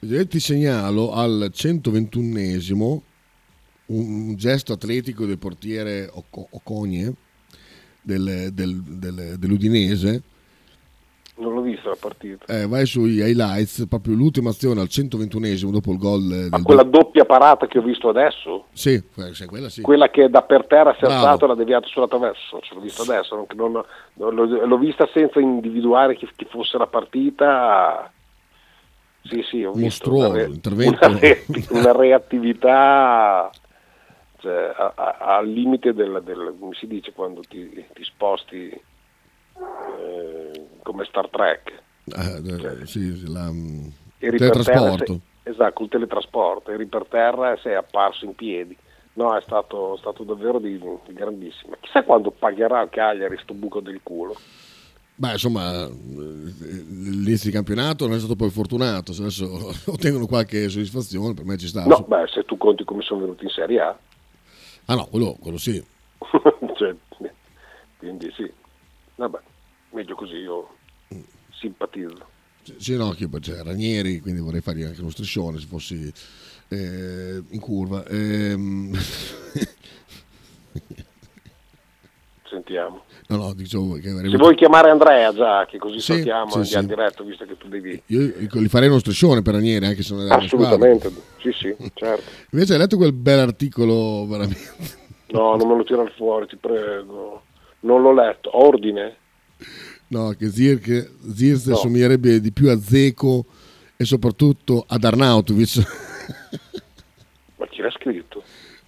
[0.00, 3.00] Ti segnalo al 121esimo
[3.86, 7.12] un, gesto atletico del portiere Oco- Ocogne
[8.00, 10.22] del- del- del- dell'Udinese.
[11.40, 12.44] Non l'ho vista la partita.
[12.46, 17.24] Eh, vai sui highlights, proprio l'ultima azione al 121esimo dopo il gol Ma quella doppia
[17.24, 19.80] parata che ho visto adesso, Sì, que- sì, quella sì.
[19.80, 22.80] quella che da per terra si è alzato e l'ha deviato sulla traverso, ce l'ho
[22.80, 23.82] vista adesso, non- non-
[24.14, 28.12] non- l'ho, l'ho vista senza individuare chi, chi fosse la partita.
[29.22, 31.06] Sì, sì, ho visto Mostruoso, una, re- intervento.
[31.08, 33.50] una re- una reattività
[34.40, 38.80] cioè, a- a- al limite del, del- come si dice quando ti, ti sposti
[39.56, 41.82] eh, come Star Trek.
[42.04, 43.86] Eh, eh, sì, la, mm,
[44.18, 45.04] Eri teletrasporto.
[45.06, 48.76] sei- esatto, il teletrasporto, eri per terra e sei apparso in piedi.
[49.14, 51.76] No, è stato, stato davvero di, di grandissimo.
[51.80, 54.34] Chissà quando pagherà il Cagliari sto buco del culo.
[55.16, 59.12] Beh, insomma, l'inizio di campionato non è stato poi fortunato.
[59.12, 61.84] Se adesso ottengono qualche soddisfazione, per me ci sta.
[61.84, 63.98] No, beh, se tu conti come sono venuti in Serie A,
[64.90, 65.80] Ah no, quello, quello sì.
[66.74, 66.94] cioè,
[67.98, 68.50] quindi sì,
[69.28, 69.38] vabbè,
[69.90, 70.76] meglio così io
[71.52, 72.38] simpatizzo.
[72.78, 76.12] Sì, no, che c'è Ranieri, quindi vorrei fargli anche uno striscione se fossi
[76.68, 78.04] eh, in curva.
[78.06, 78.96] Ehm,
[82.44, 83.04] Sentiamo.
[83.28, 86.64] no, no, dicevo che avrei Se vuoi chiamare Andrea già, che così Sì, saltiamo sì,
[86.64, 86.84] sì.
[86.86, 88.02] diretto, visto che tu devi...
[88.06, 90.30] Io gli farei uno striscione per Ranieri, anche se non è.
[90.34, 92.24] Assolutamente, sì sì, certo.
[92.50, 94.98] Invece hai letto quel bel articolo veramente...
[95.28, 97.44] No, non me lo tirare fuori, ti prego.
[97.80, 98.56] Non l'ho letto.
[98.56, 99.16] Ordine?
[100.08, 101.76] No, che Zirk, Zirz No.
[101.76, 103.44] somiglierebbe di più a Zeco
[103.96, 105.76] e soprattutto ad Arnautovic.
[107.56, 108.42] Ma chi l'ha scritto?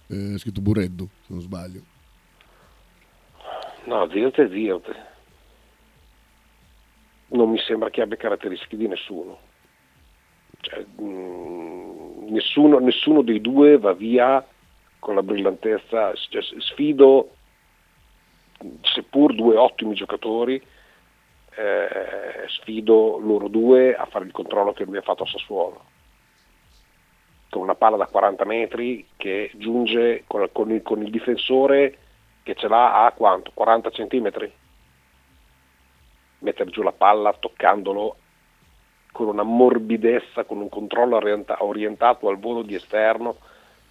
[0.07, 1.81] Eh, scritto Bureddu, se non sbaglio.
[3.85, 4.95] No, Zirte è Zirte.
[7.29, 9.39] Non mi sembra che abbia caratteristiche di nessuno.
[10.61, 14.45] Cioè, mm, nessuno, nessuno dei due va via
[14.99, 16.13] con la brillantezza.
[16.29, 17.35] Cioè, sfido,
[18.81, 20.61] seppur due ottimi giocatori,
[21.55, 25.83] eh, sfido loro due a fare il controllo che lui ha fatto a Sassuolo.
[27.49, 31.97] Con una palla da 40 metri che giunge con, con il, con il difensore
[32.41, 33.51] che ce l'ha a quanto?
[33.53, 34.51] 40 centimetri?
[36.39, 38.17] Mettere giù la palla toccandolo
[39.13, 43.37] con una morbidezza, con un controllo orienta- orientato al volo di esterno,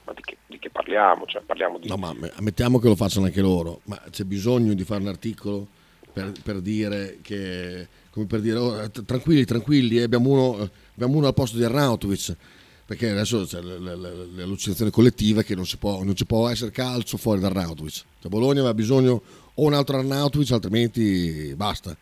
[0.05, 1.27] ma di che, di che parliamo?
[1.27, 1.89] Cioè, parliamo di...
[1.89, 5.09] No, ma me- ammettiamo che lo facciano anche loro, ma c'è bisogno di fare un
[5.09, 5.67] articolo
[6.13, 11.27] per, per dire che, come per dire, oh, tranquilli, tranquilli, eh, abbiamo, uno, abbiamo uno
[11.27, 12.37] al posto di Arnautovic,
[12.85, 17.41] perché adesso c'è l'allucinazione collettiva che non, si può, non ci può essere calcio fuori
[17.41, 18.05] da Arnautovic.
[18.21, 19.23] Cioè, Bologna aveva bisogno
[19.55, 21.97] o un altro Arnautovic, altrimenti basta,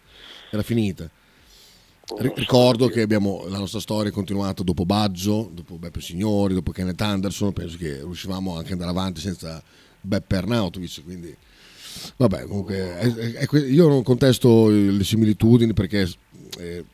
[0.51, 1.09] era finita.
[2.19, 6.73] Ri- Ricordo che abbiamo la nostra storia è continuata dopo Baggio, dopo Beppe Signori, dopo
[6.73, 7.53] Kenneth Anderson.
[7.53, 9.63] Penso che riuscivamo anche ad andare avanti senza
[10.01, 11.03] Beppe Arnautovic.
[11.05, 11.35] Quindi,
[12.17, 13.15] vabbè, comunque, è-
[13.47, 16.09] è- io non contesto le similitudini perché,
[16.59, 16.85] eh,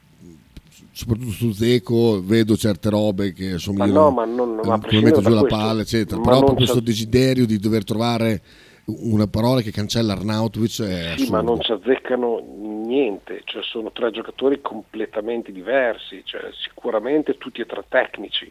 [0.93, 4.79] soprattutto su Zeco, vedo certe robe che sono Ma no, ma non- ma a come
[4.81, 6.17] prescindere mette da giù la palla, eccetera.
[6.17, 8.43] ma Però non proprio questo desiderio di dover trovare
[8.87, 14.11] una parola che cancella Arnautovic è Sì, ma non ci azzeccano niente, cioè sono tre
[14.11, 18.51] giocatori completamente diversi, cioè sicuramente tutti e tre tecnici,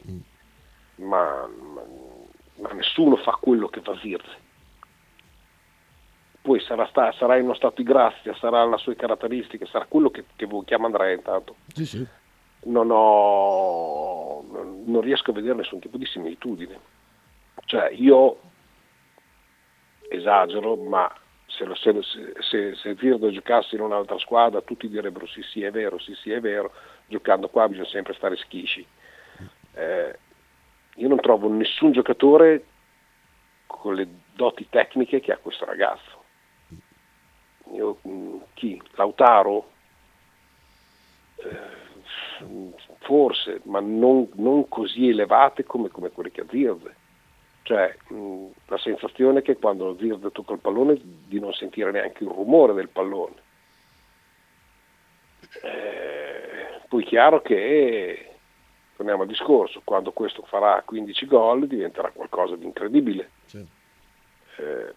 [0.96, 1.82] ma, ma-
[2.58, 4.44] ma nessuno fa quello che fa Zirze.
[6.42, 10.10] Poi sarà, sta- sarà in uno stato di grazia, sarà le sue caratteristiche, sarà quello
[10.10, 11.56] che, che chiama Andrea intanto.
[11.74, 12.06] Sì, sì.
[12.66, 14.44] Non, ho,
[14.86, 16.80] non riesco a vedere nessun tipo di similitudine.
[17.66, 18.38] Cioè io
[20.08, 21.12] esagero, ma
[21.48, 21.94] se, lo- se,
[22.40, 26.32] se, se Zirdo giocasse in un'altra squadra tutti direbbero sì sì è vero, sì sì
[26.32, 26.72] è vero,
[27.08, 28.86] giocando qua bisogna sempre stare schisci.
[29.74, 30.20] Eh,
[30.96, 32.64] io non trovo nessun giocatore
[33.68, 36.24] con le doti tecniche che ha questo ragazzo.
[37.74, 38.82] Io, mh, chi?
[38.96, 39.72] Lautaro?
[41.38, 41.84] Eh,
[43.00, 46.96] forse, ma non, non così elevate come, come quelle che ha Zirze.
[47.66, 52.30] Cioè, mh, la sensazione che quando Zirze tocca il pallone di non sentire neanche il
[52.30, 53.34] rumore del pallone.
[55.64, 58.36] Eh, poi chiaro che,
[58.96, 63.32] torniamo al discorso, quando questo farà 15 gol diventerà qualcosa di incredibile.
[63.46, 63.66] Sì.
[64.58, 64.94] Eh,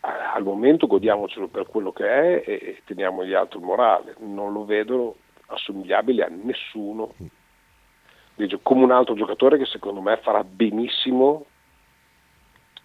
[0.00, 4.14] al momento godiamocelo per quello che è e, e teniamogli alto il morale.
[4.18, 7.14] Non lo vedo assomigliabile a nessuno.
[7.16, 7.30] Dice,
[8.62, 11.46] come un altro giocatore che secondo me farà benissimo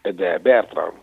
[0.01, 0.97] ed è Bertrand.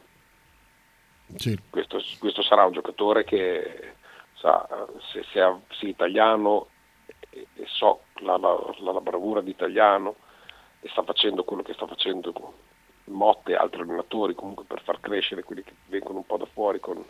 [1.36, 1.58] Sì.
[1.70, 3.94] Questo, questo sarà un giocatore che
[4.34, 4.66] sa,
[5.12, 6.68] se, se è, italiano
[7.30, 10.16] e, e so la, la- la- bravura di italiano
[10.80, 12.32] e sta facendo quello che sta facendo
[13.04, 16.78] Motte e altri allenatori comunque per far crescere quelli che vengono un po' da fuori
[16.80, 17.04] con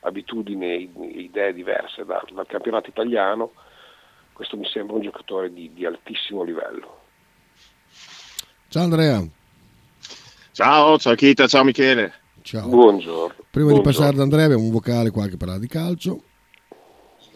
[0.00, 3.52] abitudini e idee diverse dal, dal campionato italiano,
[4.36, 6.98] questo mi sembra un giocatore di, di altissimo livello.
[8.68, 9.26] Ciao Andrea.
[10.52, 12.12] Ciao, ciao Kita, ciao Michele.
[12.42, 12.68] Ciao.
[12.68, 13.34] Buongiorno.
[13.50, 13.82] Prima di Buongiorno.
[13.82, 16.22] passare da Andrea abbiamo un vocale qua che parla di calcio.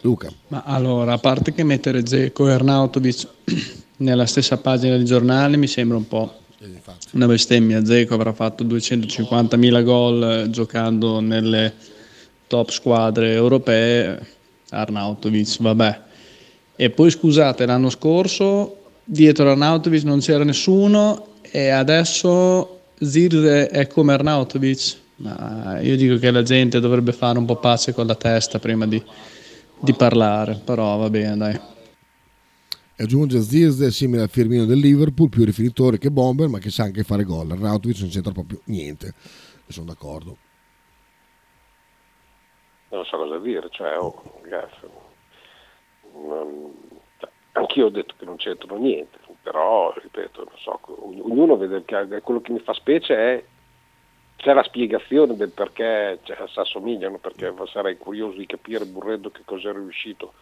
[0.02, 0.28] Luca.
[0.48, 3.28] Ma allora, a parte che mettere Zeko e Arnautovic
[3.96, 6.34] nella stessa pagina del giornale mi sembra un po'
[7.12, 7.82] una bestemmia.
[7.82, 11.72] Zeko avrà fatto 250.000 gol eh, giocando nelle
[12.46, 14.20] top squadre europee,
[14.68, 16.08] Arnautovic, vabbè.
[16.80, 24.14] E poi scusate, l'anno scorso dietro Arnautovic non c'era nessuno e adesso Zirze è come
[24.14, 24.96] Arnautovic.
[25.16, 28.86] Ma io dico che la gente dovrebbe fare un po' pace con la testa prima
[28.86, 29.02] di,
[29.78, 31.60] di parlare, però va bene, dai.
[32.96, 36.70] E aggiunge Zirze è simile al Firmino del Liverpool, più rifinitore che bomber, ma che
[36.70, 37.50] sa anche fare gol.
[37.50, 39.12] Arnautovic non c'entra proprio niente.
[39.66, 40.34] E sono d'accordo.
[42.88, 44.66] non so cosa dire, cioè, oh, cioè,
[47.52, 52.20] anch'io ho detto che non c'entrano niente, però, ripeto, non so, ogn- ognuno vede che
[52.22, 53.44] quello che mi fa specie è
[54.40, 59.42] c'è la spiegazione del perché cioè, si assomigliano, perché sarei curioso di capire Burreddo che
[59.44, 60.32] cosa è riuscito.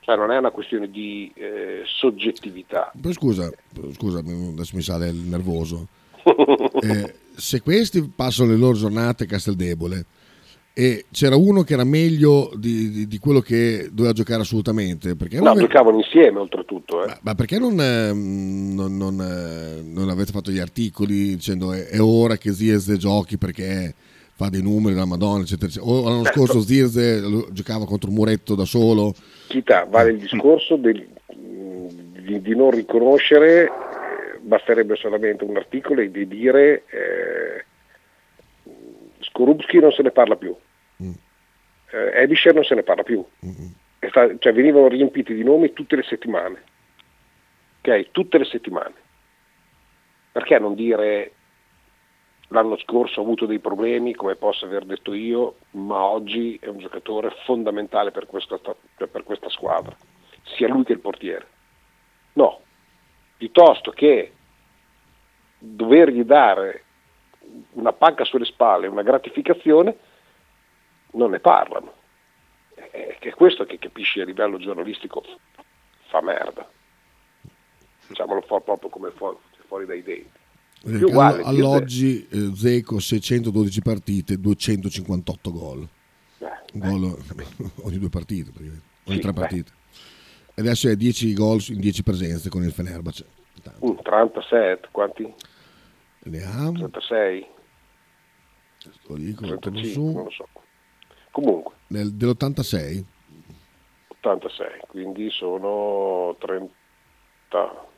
[0.00, 2.92] Cioè non è una questione di eh, soggettività.
[3.00, 3.50] Poi scusa,
[3.94, 5.88] scusa, adesso mi sale il nervoso.
[6.76, 10.04] Eh, se questi passano le loro giornate a Casteldebole
[10.78, 15.38] e c'era uno che era meglio di, di- di quello che doveva giocare assolutamente, perché
[15.38, 17.02] No, non, giocavano insieme oltretutto.
[17.02, 17.16] Eh.
[17.22, 21.98] ma perché non, eh, non- non, eh, non avete fatto gli articoli dicendo è, è
[21.98, 23.94] ora che Zirze giochi perché
[24.34, 25.90] fa dei numeri della Madonna, eccetera, eccetera.
[25.90, 26.38] O l'anno Certo.
[26.44, 29.14] scorso Zirze giocava contro un muretto da solo.
[29.48, 31.06] Chita, vale il discorso del-
[32.26, 37.64] di, di non riconoscere, eh, basterebbe solamente un articolo e di dire eh,
[39.36, 40.56] Skorupski non se ne parla più,
[41.90, 43.22] eh, Edisher non se ne parla più,
[43.98, 46.62] È sta- cioè venivano riempiti di nomi tutte le settimane,
[47.80, 48.10] ok?
[48.12, 48.94] Tutte le settimane.
[50.32, 51.32] Perché non dire
[52.48, 56.78] l'anno scorso ho avuto dei problemi, come posso aver detto io, ma oggi è un
[56.78, 58.58] giocatore fondamentale per questa,
[58.96, 59.94] per questa squadra,
[60.56, 61.46] sia lui che il portiere.
[62.34, 62.60] No,
[63.36, 64.32] piuttosto che
[65.58, 66.84] dovergli dare
[67.72, 69.96] una pacca sulle spalle, una gratificazione,
[71.12, 71.92] non ne parlano.
[72.74, 75.22] È che è questo che capisci a livello giornalistico
[76.08, 76.68] fa merda.
[78.08, 79.36] Diciamolo fu- proprio come fuori,
[79.66, 80.44] fuori dai denti.
[80.84, 85.88] Eh, uguale, all- all'oggi eh, Zeco 612 partite, 258 gol.
[86.38, 87.16] Eh, gol
[87.82, 88.80] ogni due partite, ogni
[89.16, 89.72] Sì, tre partite.
[90.54, 93.26] E adesso è 10 gol in 10 presenze con il Fenerbahce.
[93.80, 95.34] Un 37, quanti?
[96.44, 97.46] Ha, 36,
[99.06, 100.48] lo dico, lo torno 35, su, non lo so.
[101.30, 103.04] Comunque, nel- dell'86,
[104.08, 106.72] 86, quindi sono 30,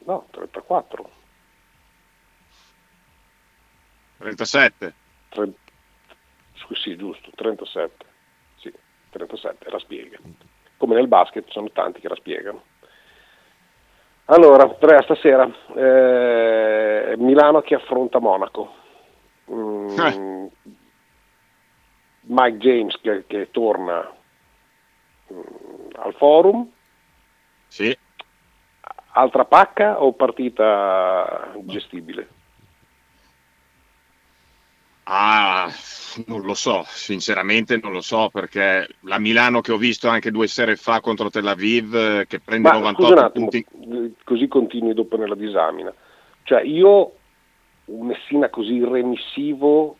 [0.05, 1.11] no, 34,
[4.19, 4.95] 37.
[5.29, 5.53] tre-
[6.75, 8.05] sì, giusto, 37.
[8.57, 8.73] Sì,
[9.11, 10.19] 37, la spiega.
[10.77, 12.63] Come nel basket sono tanti che la spiegano.
[14.31, 18.75] Allora, Andrea, stasera eh, Milano che affronta Monaco.
[19.51, 20.51] Mm, Eh.
[22.21, 24.07] Mike James che, che torna
[25.33, 25.41] mm,
[25.97, 26.69] al forum.
[27.69, 27.97] Sì.
[29.13, 32.29] Altra pacca o partita gestibile?
[35.11, 35.73] Ah,
[36.27, 40.47] non lo so, sinceramente non lo so perché la Milano che ho visto anche due
[40.47, 43.67] sere fa contro Tel Aviv eh, che prende Ma scusa un 98 attimo, punti.
[43.91, 45.95] eh, così continui dopo nella disamina.
[46.43, 47.13] Cioè io
[47.87, 49.97] un Messina così remissivo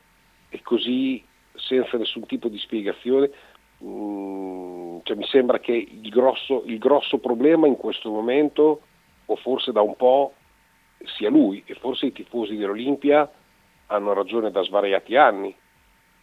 [0.51, 3.31] e così senza nessun tipo di spiegazione,
[3.83, 8.83] mm, cioè mi sembra che il grosso, il grosso problema in questo momento,
[9.25, 10.35] o forse da un po',
[11.17, 13.31] sia lui e forse i tifosi dell'Olimpia
[13.89, 15.55] hanno ragione da svariati anni.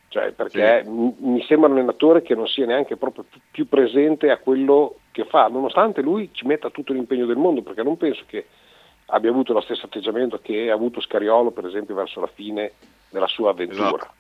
[0.08, 4.38] Cioè, perché mi- mi sembra un allenatore che non sia neanche proprio più- presente a
[4.38, 8.46] quello che fa, nonostante lui ci metta tutto l'impegno del mondo, perché non penso che
[9.08, 12.74] abbia avuto lo stesso atteggiamento che ha avuto Scariolo, per esempio, verso la fine
[13.10, 14.14] della sua avventura, Esatto.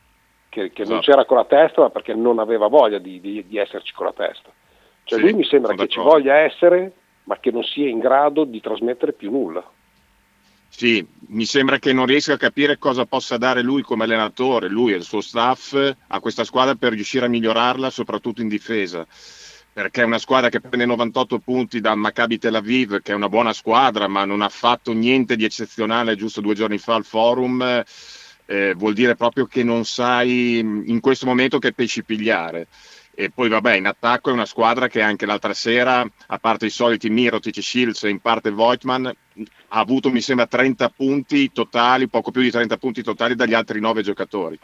[0.50, 1.12] che, che non Esatto.
[1.12, 4.14] c'era con la testa, ma perché non aveva voglia di, di- di esserci con la
[4.14, 4.50] testa.
[5.04, 6.18] Cioè, Sì, lui mi sembra che ci d'accordo.
[6.18, 6.92] voglia essere,
[7.24, 9.64] ma che non sia in grado di trasmettere più nulla.
[10.78, 14.92] Sì, mi sembra che non riesca a capire cosa possa dare lui come allenatore, lui
[14.92, 15.74] e il suo staff
[16.08, 19.08] a questa squadra per riuscire a migliorarla, soprattutto in difesa.
[19.72, 23.30] Perché è una squadra che prende 98 punti da Maccabi Tel Aviv, che è una
[23.30, 27.84] buona squadra, ma non ha fatto niente di eccezionale giusto due giorni fa al forum,
[28.46, 32.68] eh, vuol dire proprio che non sai mh, in questo momento che pesci pigliare.
[33.18, 36.70] E poi vabbè, in attacco è una squadra che anche l'altra sera, a parte i
[36.70, 42.32] soliti Mirotic, Shields e in parte Voigtman, ha avuto mi sembra 30 punti totali, poco
[42.32, 44.60] più di 30 punti totali dagli altri 9 giocatori.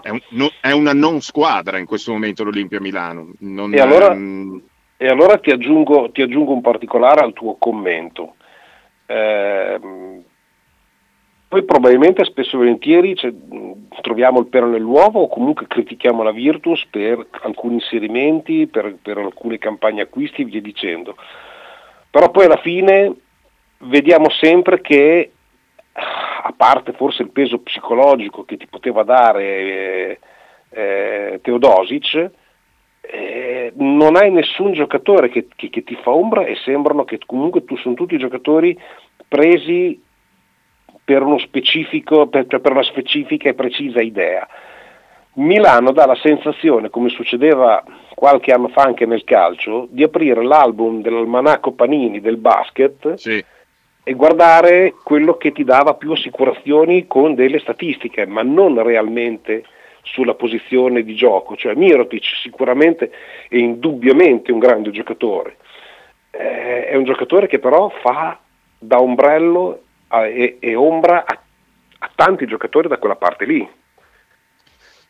[0.00, 3.32] È, un- no- è una non squadra in questo momento l'Olimpia Milano.
[3.40, 4.62] Non- E allora- ehm,
[4.96, 8.36] E allora ti aggiungo, ti aggiungo un particolare al tuo commento.
[9.06, 10.22] Ehm,
[11.54, 13.32] poi probabilmente spesso e volentieri cioè,
[14.00, 19.58] troviamo il pero nell'uovo o comunque critichiamo la Virtus per alcuni inserimenti, per, per alcune
[19.58, 21.14] campagne acquisti e via dicendo.
[22.10, 23.14] Però poi alla fine
[23.78, 25.30] vediamo sempre che,
[25.92, 30.18] a parte forse il peso psicologico che ti poteva dare eh,
[30.70, 32.30] eh, Teodosic,
[33.00, 37.64] eh, non hai nessun giocatore che, che- che ti fa ombra e sembrano che comunque
[37.64, 38.76] tu, sono tutti giocatori
[39.28, 40.02] presi
[41.04, 44.48] per, uno specifico, per, per una specifica e precisa idea.
[45.34, 47.82] Milano dà la sensazione, come succedeva
[48.14, 53.44] qualche anno fa anche nel calcio, di aprire l'album dell'almanacco Panini del basket sì,
[54.04, 59.64] e guardare quello che ti dava più assicurazioni con delle statistiche, ma non realmente
[60.02, 61.56] sulla posizione di gioco.
[61.56, 63.10] Cioè Mirotic sicuramente
[63.48, 65.56] è indubbiamente un grande giocatore,
[66.30, 68.38] Eh, è un giocatore che però fa
[68.78, 69.83] da ombrello
[70.22, 71.42] e, e ombra a,
[71.98, 73.68] a tanti giocatori da quella parte lì.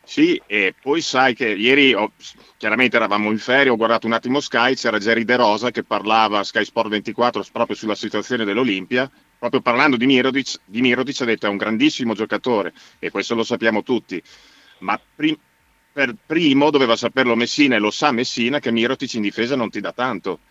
[0.07, 2.13] Sì, e poi sai che ieri ho-
[2.57, 6.39] chiaramente eravamo in ferie, ho guardato un attimo Sky, c'era Jerry De Rosa che parlava
[6.39, 11.25] a Sky Sport 24 proprio sulla situazione dell'Olimpia, proprio parlando di Mirotic, di Mirotic ha
[11.25, 14.21] detto è un grandissimo giocatore e questo lo sappiamo tutti,
[14.79, 15.39] ma prim-
[15.91, 19.79] per primo doveva saperlo Messina e lo sa Messina che Mirotic in difesa non ti
[19.79, 20.41] dà tanto.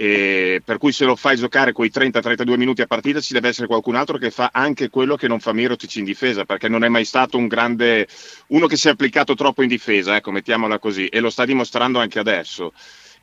[0.00, 3.66] E per cui se lo fai giocare quei 30-32 minuti a partita ci deve essere
[3.66, 6.88] qualcun altro che fa anche quello che non fa Mirotic in difesa perché non è
[6.88, 8.06] mai stato un grande
[8.48, 11.98] uno che si è applicato troppo in difesa ecco mettiamola così e lo sta dimostrando
[11.98, 12.72] anche adesso.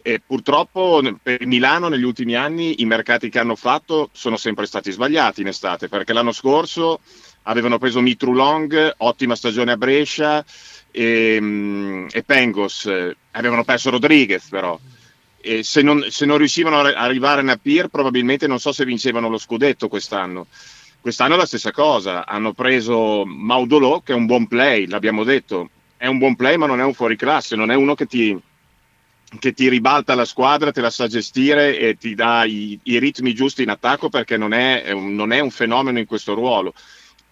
[0.01, 4.65] E purtroppo per il Milano negli ultimi anni i mercati che hanno fatto sono sempre
[4.65, 6.99] stati sbagliati in estate perché l'anno scorso
[7.43, 10.43] avevano preso Mitru Long ottima stagione a Brescia
[10.91, 14.77] e, mm, e Pengos eh, avevano perso Rodriguez però
[15.45, 19.29] e se non, se non riuscivano a arrivare a Napier probabilmente non so se vincevano
[19.29, 20.47] lo scudetto quest'anno.
[20.99, 25.69] Quest'anno è la stessa cosa, hanno preso Maudolò che è un buon play, l'abbiamo detto,
[25.97, 28.35] è un buon play ma non è un fuoriclasse, non è uno che ti,
[29.37, 33.35] che ti ribalta la squadra, te la sa gestire e ti dà i, i ritmi
[33.35, 36.73] giusti in attacco perché non è, non è un fenomeno in questo ruolo.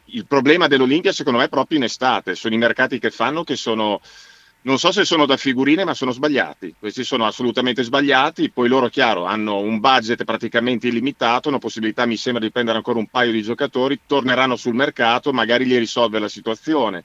[0.06, 3.56] Il problema dell'Olimpia secondo me è proprio in estate, sono i mercati che fanno che
[3.56, 4.02] sono
[4.64, 6.76] non so se sono da figurine, ma sono sbagliati.
[6.80, 8.50] Questi sono assolutamente sbagliati.
[8.50, 13.00] Poi loro, chiaro, hanno un budget praticamente illimitato, una possibilità, mi sembra, di prendere ancora
[13.00, 17.04] un paio di giocatori, torneranno sul mercato, magari gli risolve la situazione.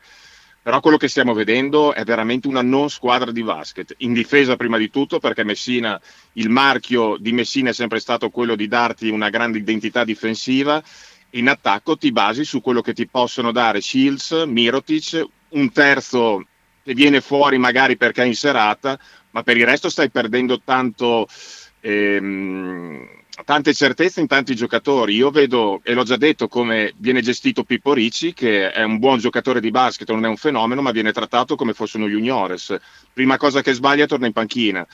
[0.63, 3.95] Però quello che stiamo vedendo è veramente una non squadra di basket.
[3.99, 6.01] In difesa, prima di tutto, perché Messina,
[6.35, 10.81] il marchio di Messina è sempre stato quello di darti una grande identità difensiva.
[11.31, 16.45] In attacco ti basi su quello che ti possono dare Shields, Mirotic, un terzo
[16.89, 18.99] che viene fuori magari perché è in serata,
[19.33, 21.29] ma per il resto stai perdendo tanto,
[21.81, 23.07] ehm,
[23.45, 25.15] tante certezze in tanti giocatori.
[25.15, 29.19] Io vedo, e l'ho già detto, come viene gestito Pippo Ricci, che è un buon
[29.19, 32.75] giocatore di basket, non è un fenomeno, ma viene trattato come fosse uno juniores.
[33.13, 34.87] Prima cosa che sbaglia torna in panchina.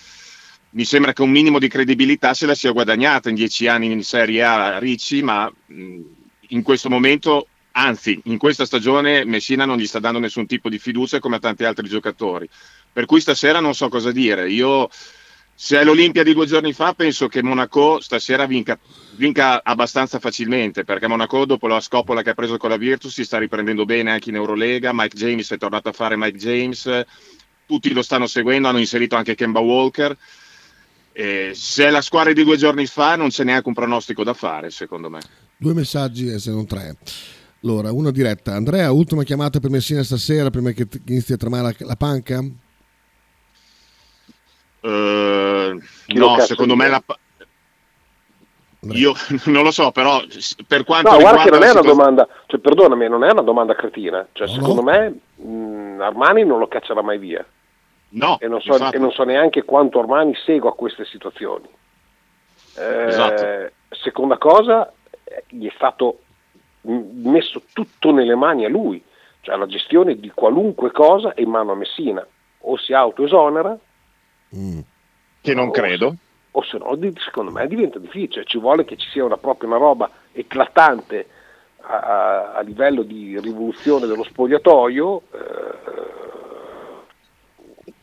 [0.70, 4.02] Mi sembra che un minimo di credibilità se la sia guadagnata in dieci anni in
[4.02, 7.46] Serie A Ricci, ma in questo momento
[7.76, 11.40] anzi in questa stagione Messina non gli sta dando nessun tipo di fiducia come a
[11.40, 12.48] tanti altri giocatori.
[12.92, 14.50] Per cui stasera non so cosa dire.
[14.50, 14.88] Io
[15.56, 18.78] se è l'Olimpia di due giorni fa penso che Monaco stasera vinca,
[19.12, 23.24] vinca, abbastanza facilmente perché Monaco dopo la scopola che ha preso con la Virtus si
[23.24, 24.90] sta riprendendo bene anche in Eurolega.
[24.92, 27.04] Mike James è tornato a fare Mike James,
[27.66, 30.16] tutti lo stanno seguendo, hanno inserito anche Kemba Walker.
[31.12, 34.34] E se è la squadra di due giorni fa non c'è neanche un pronostico da
[34.34, 35.20] fare secondo me.
[35.56, 36.96] Due messaggi eh, se non tre.
[37.64, 38.52] Allora, una diretta.
[38.52, 42.40] Andrea, ultima chiamata per Messina stasera prima che inizi a tremare la, la panca?
[44.80, 47.02] Uh, no, secondo me la...
[48.90, 49.14] Io
[49.46, 50.20] non lo so, però
[50.66, 51.96] per quanto no, guarda che non è una situazione...
[51.96, 54.26] domanda, cioè, perdonami, non è una domanda cretina.
[54.32, 54.90] Cioè, No, secondo no.
[54.90, 57.42] me mh, Armani non lo caccerà mai via.
[58.10, 61.66] No, E non, so, e non so neanche quanto Armani segua queste situazioni.
[62.76, 63.70] Eh, Esatto.
[63.88, 64.92] Seconda cosa,
[65.24, 66.18] eh, gli è stato
[66.84, 69.02] messo tutto nelle mani a lui,
[69.40, 72.26] cioè la gestione di qualunque cosa è in mano a Messina.
[72.66, 73.76] O si autoesonera,
[74.56, 74.78] Mm.
[75.40, 76.14] che non credo.
[76.52, 79.78] o se no secondo me diventa difficile, ci vuole che ci sia una, proprio una
[79.78, 81.26] roba eclatante
[81.80, 85.42] a, a- a livello di rivoluzione dello spogliatoio, eh,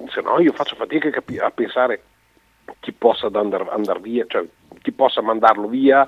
[0.10, 2.04] se no io faccio fatica a, capi- a pensare
[2.82, 4.46] chi possa andare andar via, cioè
[4.82, 6.08] chi possa mandarlo via,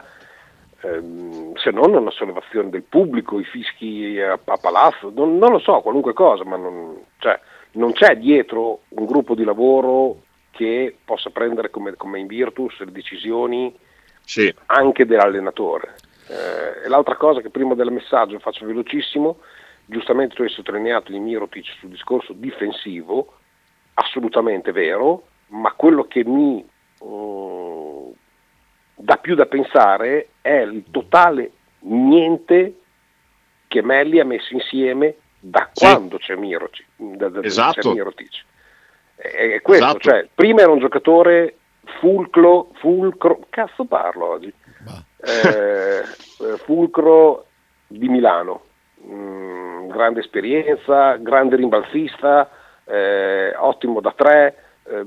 [0.82, 5.59] ehm, se non una sollevazione del pubblico, i fischi a, a palazzo, non, non lo
[5.59, 7.39] so, qualunque cosa, ma non, cioè,
[7.74, 12.91] non c'è dietro un gruppo di lavoro che possa prendere come, come in Virtus le
[12.91, 13.74] decisioni
[14.24, 15.95] Sì, anche dell'allenatore.
[16.28, 19.39] Eh, l'altra cosa che prima del messaggio faccio velocissimo,
[19.86, 23.36] giustamente tu hai sottolineato di Mirotic sul discorso difensivo,
[23.93, 26.64] assolutamente vero, ma quello che mi
[27.03, 28.02] mm,
[28.95, 32.79] dà più da pensare è il totale niente
[33.67, 35.85] che Melli ha messo insieme da Sì.
[35.85, 36.85] quando c'è Mirotic.
[36.95, 37.81] Da, da- Esatto.
[37.81, 38.43] c'è Mirotic.
[39.15, 39.99] È, è questo, Esatto.
[39.99, 41.57] cioè, prima era un giocatore
[41.99, 44.53] fulcro, fulcro, cazzo parlo oggi,
[45.25, 47.45] eh, eh, fulcro
[47.87, 48.63] di Milano,
[49.05, 52.49] Mm, grande esperienza, grande rimbalzista,
[52.85, 55.01] eh, ottimo da tre, eh,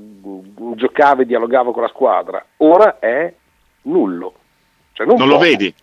[0.75, 3.33] giocava e dialogava con la squadra, ora è
[3.87, 4.33] nullo.
[4.93, 5.73] Cioè, non lo poco, vedi,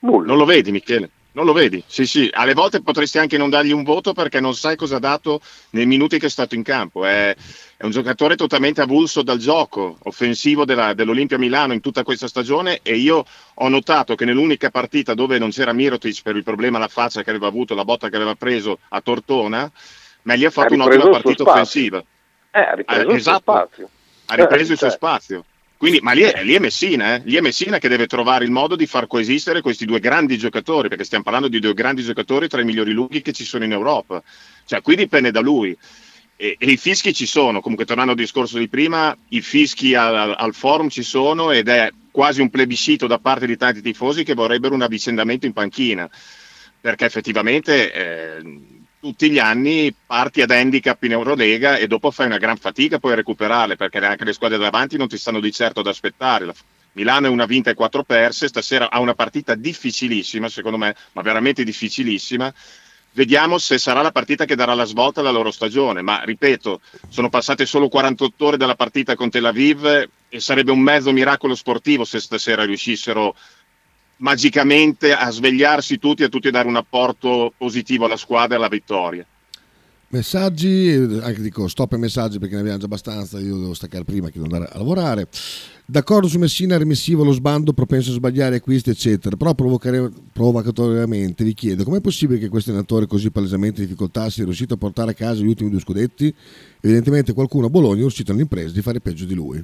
[0.00, 0.26] Nullo.
[0.26, 1.10] non lo vedi Michele.
[1.30, 1.82] Non lo vedi?
[1.86, 4.98] Sì, sì, alle volte potresti anche non dargli un voto perché non sai cosa ha
[4.98, 5.40] dato
[5.70, 7.04] nei minuti che è stato in campo.
[7.04, 7.36] È,
[7.76, 12.80] è un giocatore totalmente avulso dal gioco offensivo della- dell'Olimpia Milano in tutta questa stagione
[12.82, 16.88] e io ho notato che nell'unica partita dove non c'era Mirotic per il problema alla
[16.88, 19.70] faccia che aveva avuto, la botta che aveva preso a Tortona,
[20.22, 22.02] ma gli ha fatto un'ottima partita offensiva.
[22.50, 23.52] Eh, ha ripreso Eh, il suo esatto.
[24.26, 25.44] Ha ripreso Eh, il suo cioè, spazio.
[25.78, 27.22] Quindi, ma lì è, lì è Messina, eh?
[27.24, 30.88] lì è Messina che deve trovare il modo di far coesistere questi due grandi giocatori,
[30.88, 33.70] perché stiamo parlando di due grandi giocatori tra i migliori lunghi che ci sono in
[33.70, 34.20] Europa.
[34.66, 35.76] Cioè, qui dipende da lui.
[36.34, 40.34] E, e i fischi ci sono, comunque tornando al discorso di prima, i fischi al,
[40.36, 44.34] al- forum ci sono ed è quasi un plebiscito da parte di tanti tifosi che
[44.34, 46.10] vorrebbero un avvicendamento in panchina,
[46.80, 48.42] perché effettivamente eh,
[49.00, 53.12] tutti gli anni parti ad handicap in Eurolega e dopo fai una gran fatica poi
[53.12, 56.44] a recuperarle, perché anche le squadre davanti non ti stanno di certo ad aspettare.
[56.46, 56.54] La-
[56.92, 61.22] Milano è una vinta e quattro perse, stasera ha una partita difficilissima, secondo me, ma
[61.22, 62.52] veramente difficilissima.
[63.12, 67.28] Vediamo se sarà la partita che darà la svolta alla loro stagione, ma ripeto, sono
[67.28, 72.04] passate solo 48 ore dalla partita con Tel Aviv e sarebbe un mezzo miracolo sportivo
[72.04, 73.34] se stasera riuscissero
[74.18, 78.68] magicamente a svegliarsi tutti e a tutti dare un apporto positivo alla squadra e alla
[78.68, 79.26] vittoria.
[80.10, 80.90] Messaggi,
[81.20, 84.38] anche dico stop ai messaggi perché ne abbiamo già abbastanza, io devo staccare prima che
[84.40, 85.28] devo andare a lavorare.
[85.84, 89.36] D'accordo su Messina, remissivo lo sbando, propenso a sbagliare acquisti, eccetera.
[89.36, 94.74] Però provocatoriamente vi chiedo com'è possibile che questo allenatore così palesemente in difficoltà sia riuscito
[94.74, 96.34] a portare a casa gli ultimi due scudetti?
[96.80, 99.62] Evidentemente qualcuno a Bologna è riuscito all'impresa di fare peggio di lui.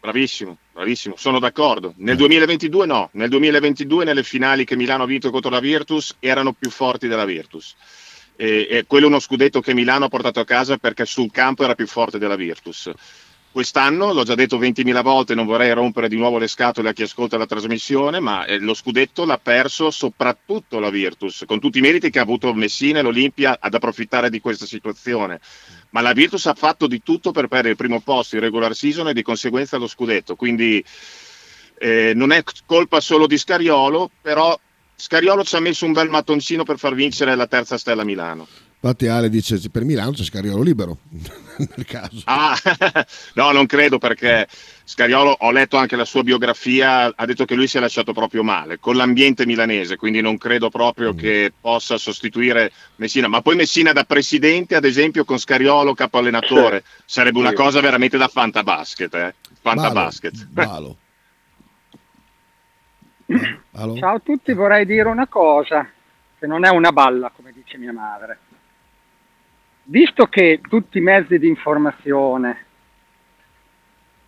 [0.00, 1.92] Bravissimo, bravissimo, sono d'accordo.
[1.98, 6.54] Nel 2022 no, nel 2022 nelle finali che Milano ha vinto contro la Virtus erano
[6.54, 7.74] più forti della Virtus.
[8.34, 11.64] E, e quello è uno scudetto che Milano ha portato a casa perché sul campo
[11.64, 12.90] era più forte della Virtus.
[13.52, 17.02] quest'anno, l'ho già detto 20.000 volte, non vorrei rompere di nuovo le scatole a chi
[17.02, 21.82] ascolta la trasmissione, ma eh, lo scudetto l'ha perso soprattutto la Virtus, con tutti i
[21.82, 25.40] meriti che ha avuto Messina e l'Olimpia ad approfittare di questa situazione.
[25.90, 29.08] Ma la Virtus ha fatto di tutto per perdere il primo posto in regular season
[29.08, 30.36] e di conseguenza lo scudetto.
[30.36, 30.84] Quindi
[31.78, 34.58] eh, non è colpa solo di Scariolo, però
[34.94, 38.46] Scariolo ci ha messo un bel mattoncino per far vincere la terza stella Milano.
[38.82, 42.22] Infatti Ale dice per Milano c'è Scariolo libero nel caso.
[42.24, 42.56] Ah,
[43.34, 44.48] no, non credo perché
[44.84, 48.42] Scariolo, ho letto anche la sua biografia, ha detto che lui si è lasciato proprio
[48.42, 51.16] male con l'ambiente milanese, quindi non credo proprio mm.
[51.18, 53.28] che possa sostituire Messina.
[53.28, 58.16] Ma poi Messina da presidente, ad esempio, con Scariolo capo allenatore, sarebbe una cosa veramente
[58.16, 59.14] da fantabasket.
[59.14, 59.34] Eh?
[59.60, 60.46] Fantabasket.
[60.46, 60.96] Balo.
[63.26, 63.96] Balo.
[63.98, 65.86] Ciao a tutti, vorrei dire una cosa,
[66.38, 68.38] che non è una balla, come dice mia madre
[69.90, 72.64] visto che tutti i mezzi di informazione,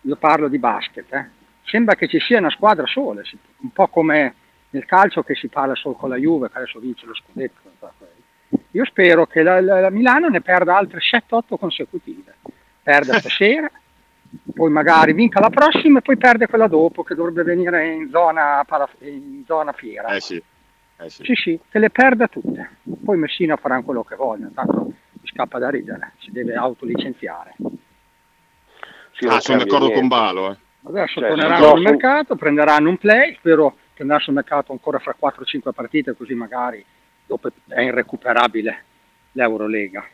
[0.01, 1.29] io parlo di basket, eh,
[1.63, 3.21] sembra che ci sia una squadra sola,
[3.61, 4.35] un po' come
[4.71, 7.61] nel calcio che si parla solo con la Juve, che adesso vince lo scudetto.
[8.71, 12.35] Io spero che la, la, la Milano ne perda altre 7-8 consecutive,
[12.81, 13.71] perda stasera,
[14.53, 18.65] poi magari vinca la prossima e poi perde quella dopo che dovrebbe venire in zona,
[18.99, 20.09] in zona fiera.
[20.09, 20.43] Eh sì.
[20.97, 21.23] Eh sì.
[21.23, 22.77] sì, sì, che le perda tutte.
[23.03, 24.93] Poi Messina farà quello che vogliono, tanto
[25.33, 27.55] scappa da ridere, si deve autolicenziare.
[29.11, 29.99] Sì, ah, sono d'accordo niente.
[29.99, 30.51] con Balo.
[30.51, 30.57] Eh.
[30.85, 35.15] Adesso cioè, torneranno sul mercato, prenderanno un play, spero che andrà sul mercato ancora fra
[35.19, 36.83] 4-5 partite, così magari
[37.25, 38.83] dopo è irrecuperabile
[39.33, 40.05] l'Eurolega.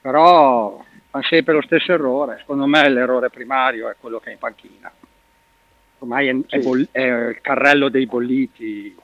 [0.00, 4.38] Però fanno sempre lo stesso errore, secondo me l'errore primario è quello che è in
[4.38, 4.90] panchina.
[5.98, 8.96] Ormai è, è, boll- è il carrello dei bolliti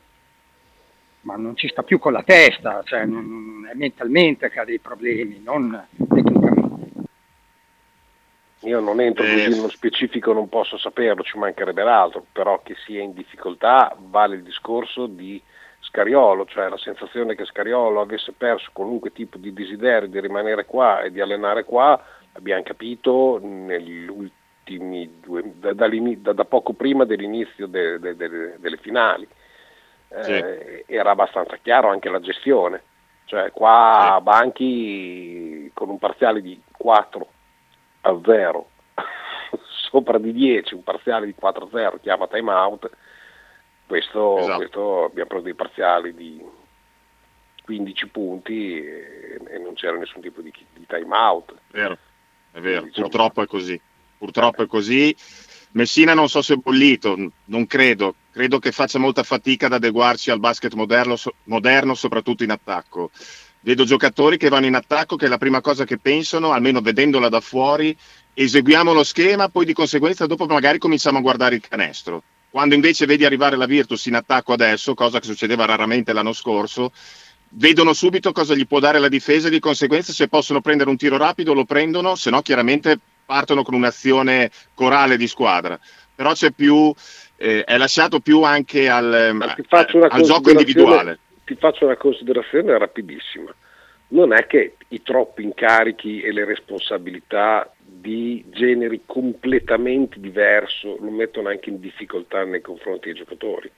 [1.27, 4.79] ma non ci sta più con la testa, cioè non, è mentalmente che ha dei
[4.79, 6.75] problemi, non tecnicamente.
[8.61, 9.49] Io non entro così eh.
[9.49, 14.43] nello specifico, non posso saperlo, ci mancherebbe l'altro, però che sia in difficoltà vale il
[14.43, 15.43] discorso di
[15.81, 21.03] Scariolo, cioè la sensazione che Scariolo avesse perso qualunque tipo di desiderio di rimanere qua
[21.03, 22.01] e di allenare qua,
[22.33, 28.77] abbiamo capito negli ultimi due, da, da, da poco prima dell'inizio de, de, de, delle
[28.77, 29.27] finali
[30.23, 30.33] sì.
[30.33, 32.83] Eh, era abbastanza chiaro anche la gestione.
[33.27, 34.23] Cioè qua sì.
[34.23, 37.29] Banchi con un parziale di 4
[38.03, 38.71] a 0,
[39.91, 42.89] sopra di 10, un parziale di 4 a 0, chiama time out,
[43.87, 44.57] questo, esatto.
[44.57, 46.41] questo abbiamo preso dei parziali di
[47.65, 51.53] 15 punti e, e non c'era nessun tipo di, di time out.
[51.53, 51.99] È vero,
[52.53, 53.81] è vero, diciamo, purtroppo è così.
[54.19, 55.15] Purtroppo è così.
[55.73, 60.31] Messina non so se è bollito, non credo, credo che faccia molta fatica ad adeguarsi
[60.31, 63.11] al basket moderno, moderno, soprattutto in attacco.
[63.61, 67.31] Vedo giocatori che vanno in attacco che è la prima cosa che pensano, almeno vedendola
[67.31, 67.97] da fuori,
[68.35, 72.25] eseguiamo lo schema, poi di conseguenza dopo magari cominciamo a guardare il canestro.
[72.51, 76.93] Quando invece vedi arrivare la Virtus in attacco adesso, cosa che succedeva raramente l'anno scorso,
[77.53, 80.99] vedono subito cosa gli può dare la difesa e di conseguenza se possono prendere un
[80.99, 85.81] tiro rapido lo prendono, se no chiaramente partono con un'azione corale di squadra,
[86.15, 86.93] però c'è più,
[87.37, 89.39] eh, è lasciato più anche al,
[89.71, 91.19] al gioco individuale.
[91.45, 93.55] Ti faccio una considerazione rapidissima.
[94.09, 101.49] Non è che i troppi incarichi e le responsabilità di generi completamente diversi lo mettono
[101.49, 103.71] anche in difficoltà nei confronti dei giocatori.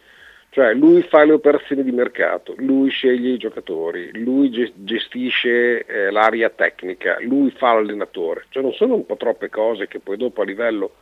[0.51, 6.49] Cioè lui fa le operazioni di mercato, lui sceglie i giocatori, lui gestisce eh, l'area
[6.49, 8.47] tecnica, lui fa l'allenatore.
[8.49, 10.95] Cioè non sono un po' troppe cose che poi dopo a livello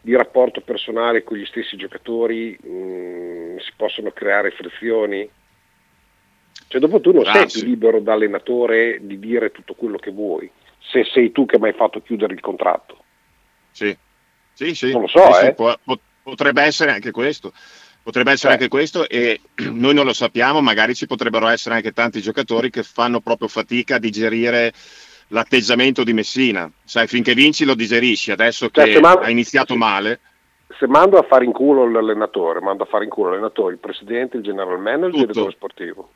[0.00, 5.28] di rapporto personale con gli stessi giocatori mh, mm, si possono creare frizioni?
[6.68, 7.60] Cioè dopo tu non ah, sei sì.
[7.60, 11.68] più libero da allenatore di dire tutto quello che vuoi, se sei tu che mi
[11.68, 13.04] hai fatto chiudere il contratto.
[13.70, 13.96] Sì,
[14.52, 14.92] sì, sì.
[14.92, 15.54] Non lo so, sì, eh.
[15.56, 17.52] sì, potrebbe essere anche questo.
[18.02, 18.56] Potrebbe essere eh.
[18.56, 19.40] anche questo e
[19.70, 23.96] noi non lo sappiamo, magari ci potrebbero essere anche tanti giocatori che fanno proprio fatica
[23.96, 24.72] a digerire
[25.30, 26.70] l'atteggiamento di Messina.
[26.84, 30.20] Sai, finché vinci lo digerisci, adesso cioè, che mando, ha iniziato male.
[30.78, 34.36] Se mando a fare in culo l'allenatore, mando a fare in culo l'allenatore, il presidente,
[34.36, 36.10] il general manager, il direttore sportivo.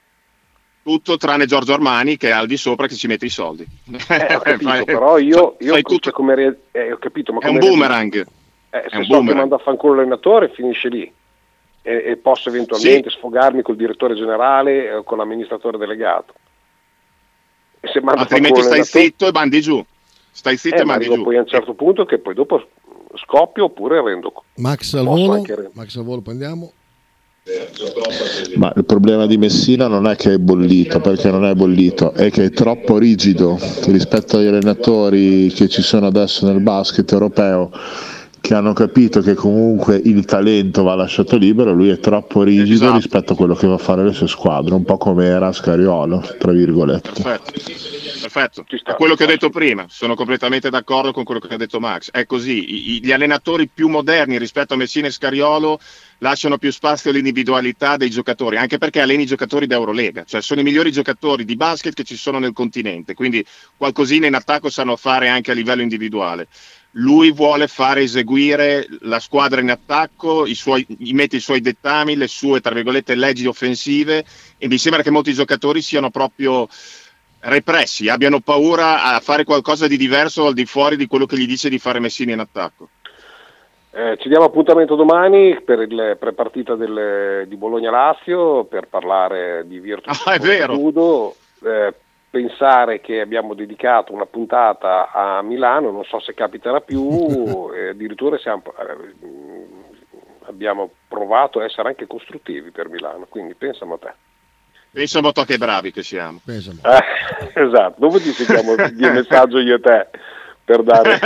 [0.83, 3.67] Tutto tranne Giorgio Armani che è al di sopra che ci mette i soldi.
[4.09, 8.27] Eh, ho capito, però io, io tutto, come, eh, ho capito, ma è un boomerang.
[8.71, 9.29] Eh, se è un so boomerang.
[9.29, 11.13] che mando a fare in culo l'allenatore finisce lì
[11.81, 13.17] e, e posso eventualmente sì.
[13.17, 16.35] sfogarmi col direttore generale o con l'amministratore delegato.
[17.85, 19.85] E se Altrimenti stai zitto e bandi giù.
[20.31, 21.23] Stai zitto eh, e bandi giù.
[21.23, 22.67] Poi a un certo punto che poi dopo
[23.17, 24.33] scoppio oppure rendo.
[24.57, 26.73] Max al volo, Max al volo prendiamo.
[28.55, 32.31] Ma il problema di Messina non è che è bollito, perché non è bollito, è
[32.31, 33.59] che è troppo rigido
[33.89, 37.71] rispetto agli allenatori che ci sono adesso nel basket europeo
[38.45, 42.97] che hanno capito che comunque il talento va lasciato libero, lui è troppo rigido Esatto.
[42.97, 46.23] rispetto a quello che va a fare le sue squadre, un po' come era Scariolo,
[46.39, 47.23] tra virgolette.
[47.23, 47.53] Perfetto,
[48.21, 48.67] perfetto.
[48.85, 52.11] È quello che ho detto prima, sono completamente d'accordo con quello che ha detto Max.
[52.11, 55.81] È così, gli allenatori più moderni rispetto a Messina e Scariolo
[56.19, 60.65] lasciano più spazio all'individualità dei giocatori, anche perché alleni i giocatori d'Eurolega, cioè sono i
[60.65, 63.43] migliori giocatori di basket che ci sono nel continente, quindi
[63.75, 66.47] qualcosina in attacco sanno fare anche a livello individuale.
[66.97, 72.15] Lui vuole fare eseguire la squadra in attacco, i suoi, gli mette i suoi dettami,
[72.17, 74.25] le sue, tra virgolette, leggi offensive
[74.59, 76.69] e mi sembra che molti giocatori siano proprio
[77.41, 81.47] repressi, abbiano paura a fare qualcosa di diverso al di fuori di quello che gli
[81.47, 82.89] dice di fare Messina in attacco.
[83.91, 90.27] Eh, ci diamo appuntamento domani per il prepartita del- di Bologna-Lazio per parlare di Virtus
[90.27, 90.75] Ah, è vero.
[90.75, 91.37] Judo.
[91.65, 91.95] Eh,
[92.35, 98.37] pensare che abbiamo dedicato una puntata a Milano, non so se capiterà più, e addirittura
[98.39, 99.67] siamo, eh,
[100.47, 104.13] abbiamo provato a essere anche costruttivi per Milano, quindi pensamo a te.
[104.91, 106.41] Pensa un po' che bravi che siamo.
[106.47, 106.57] Eh,
[107.55, 110.09] esatto, dopo ti sentiamo di messaggio io e te
[110.65, 111.21] per dare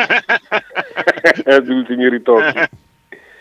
[1.63, 2.69] gli ultimi ritocchi.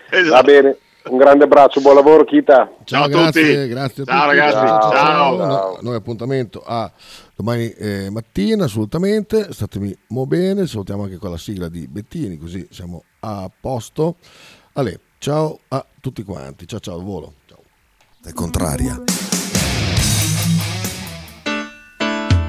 [0.09, 0.30] Esatto.
[0.30, 0.78] Va bene,
[1.10, 2.72] un grande abbraccio, buon lavoro Kita.
[2.84, 3.68] Ciao, a grazie, tutti.
[3.68, 4.38] grazie a Ciao, tutti.
[4.38, 4.66] ragazzi.
[4.68, 5.36] Ciao, Ciao.
[5.38, 6.91] No- Noi appuntamento a
[7.36, 9.51] domani eh, mattina, assolutamente.
[9.51, 14.16] Statemi mo bene, salutiamo anche con la sigla di Bettini, così siamo a posto.
[14.74, 16.68] Ale, ciao a tutti quanti.
[16.68, 17.34] Ciao ciao al volo.
[17.47, 17.60] Ciao.
[18.24, 19.01] È contraria.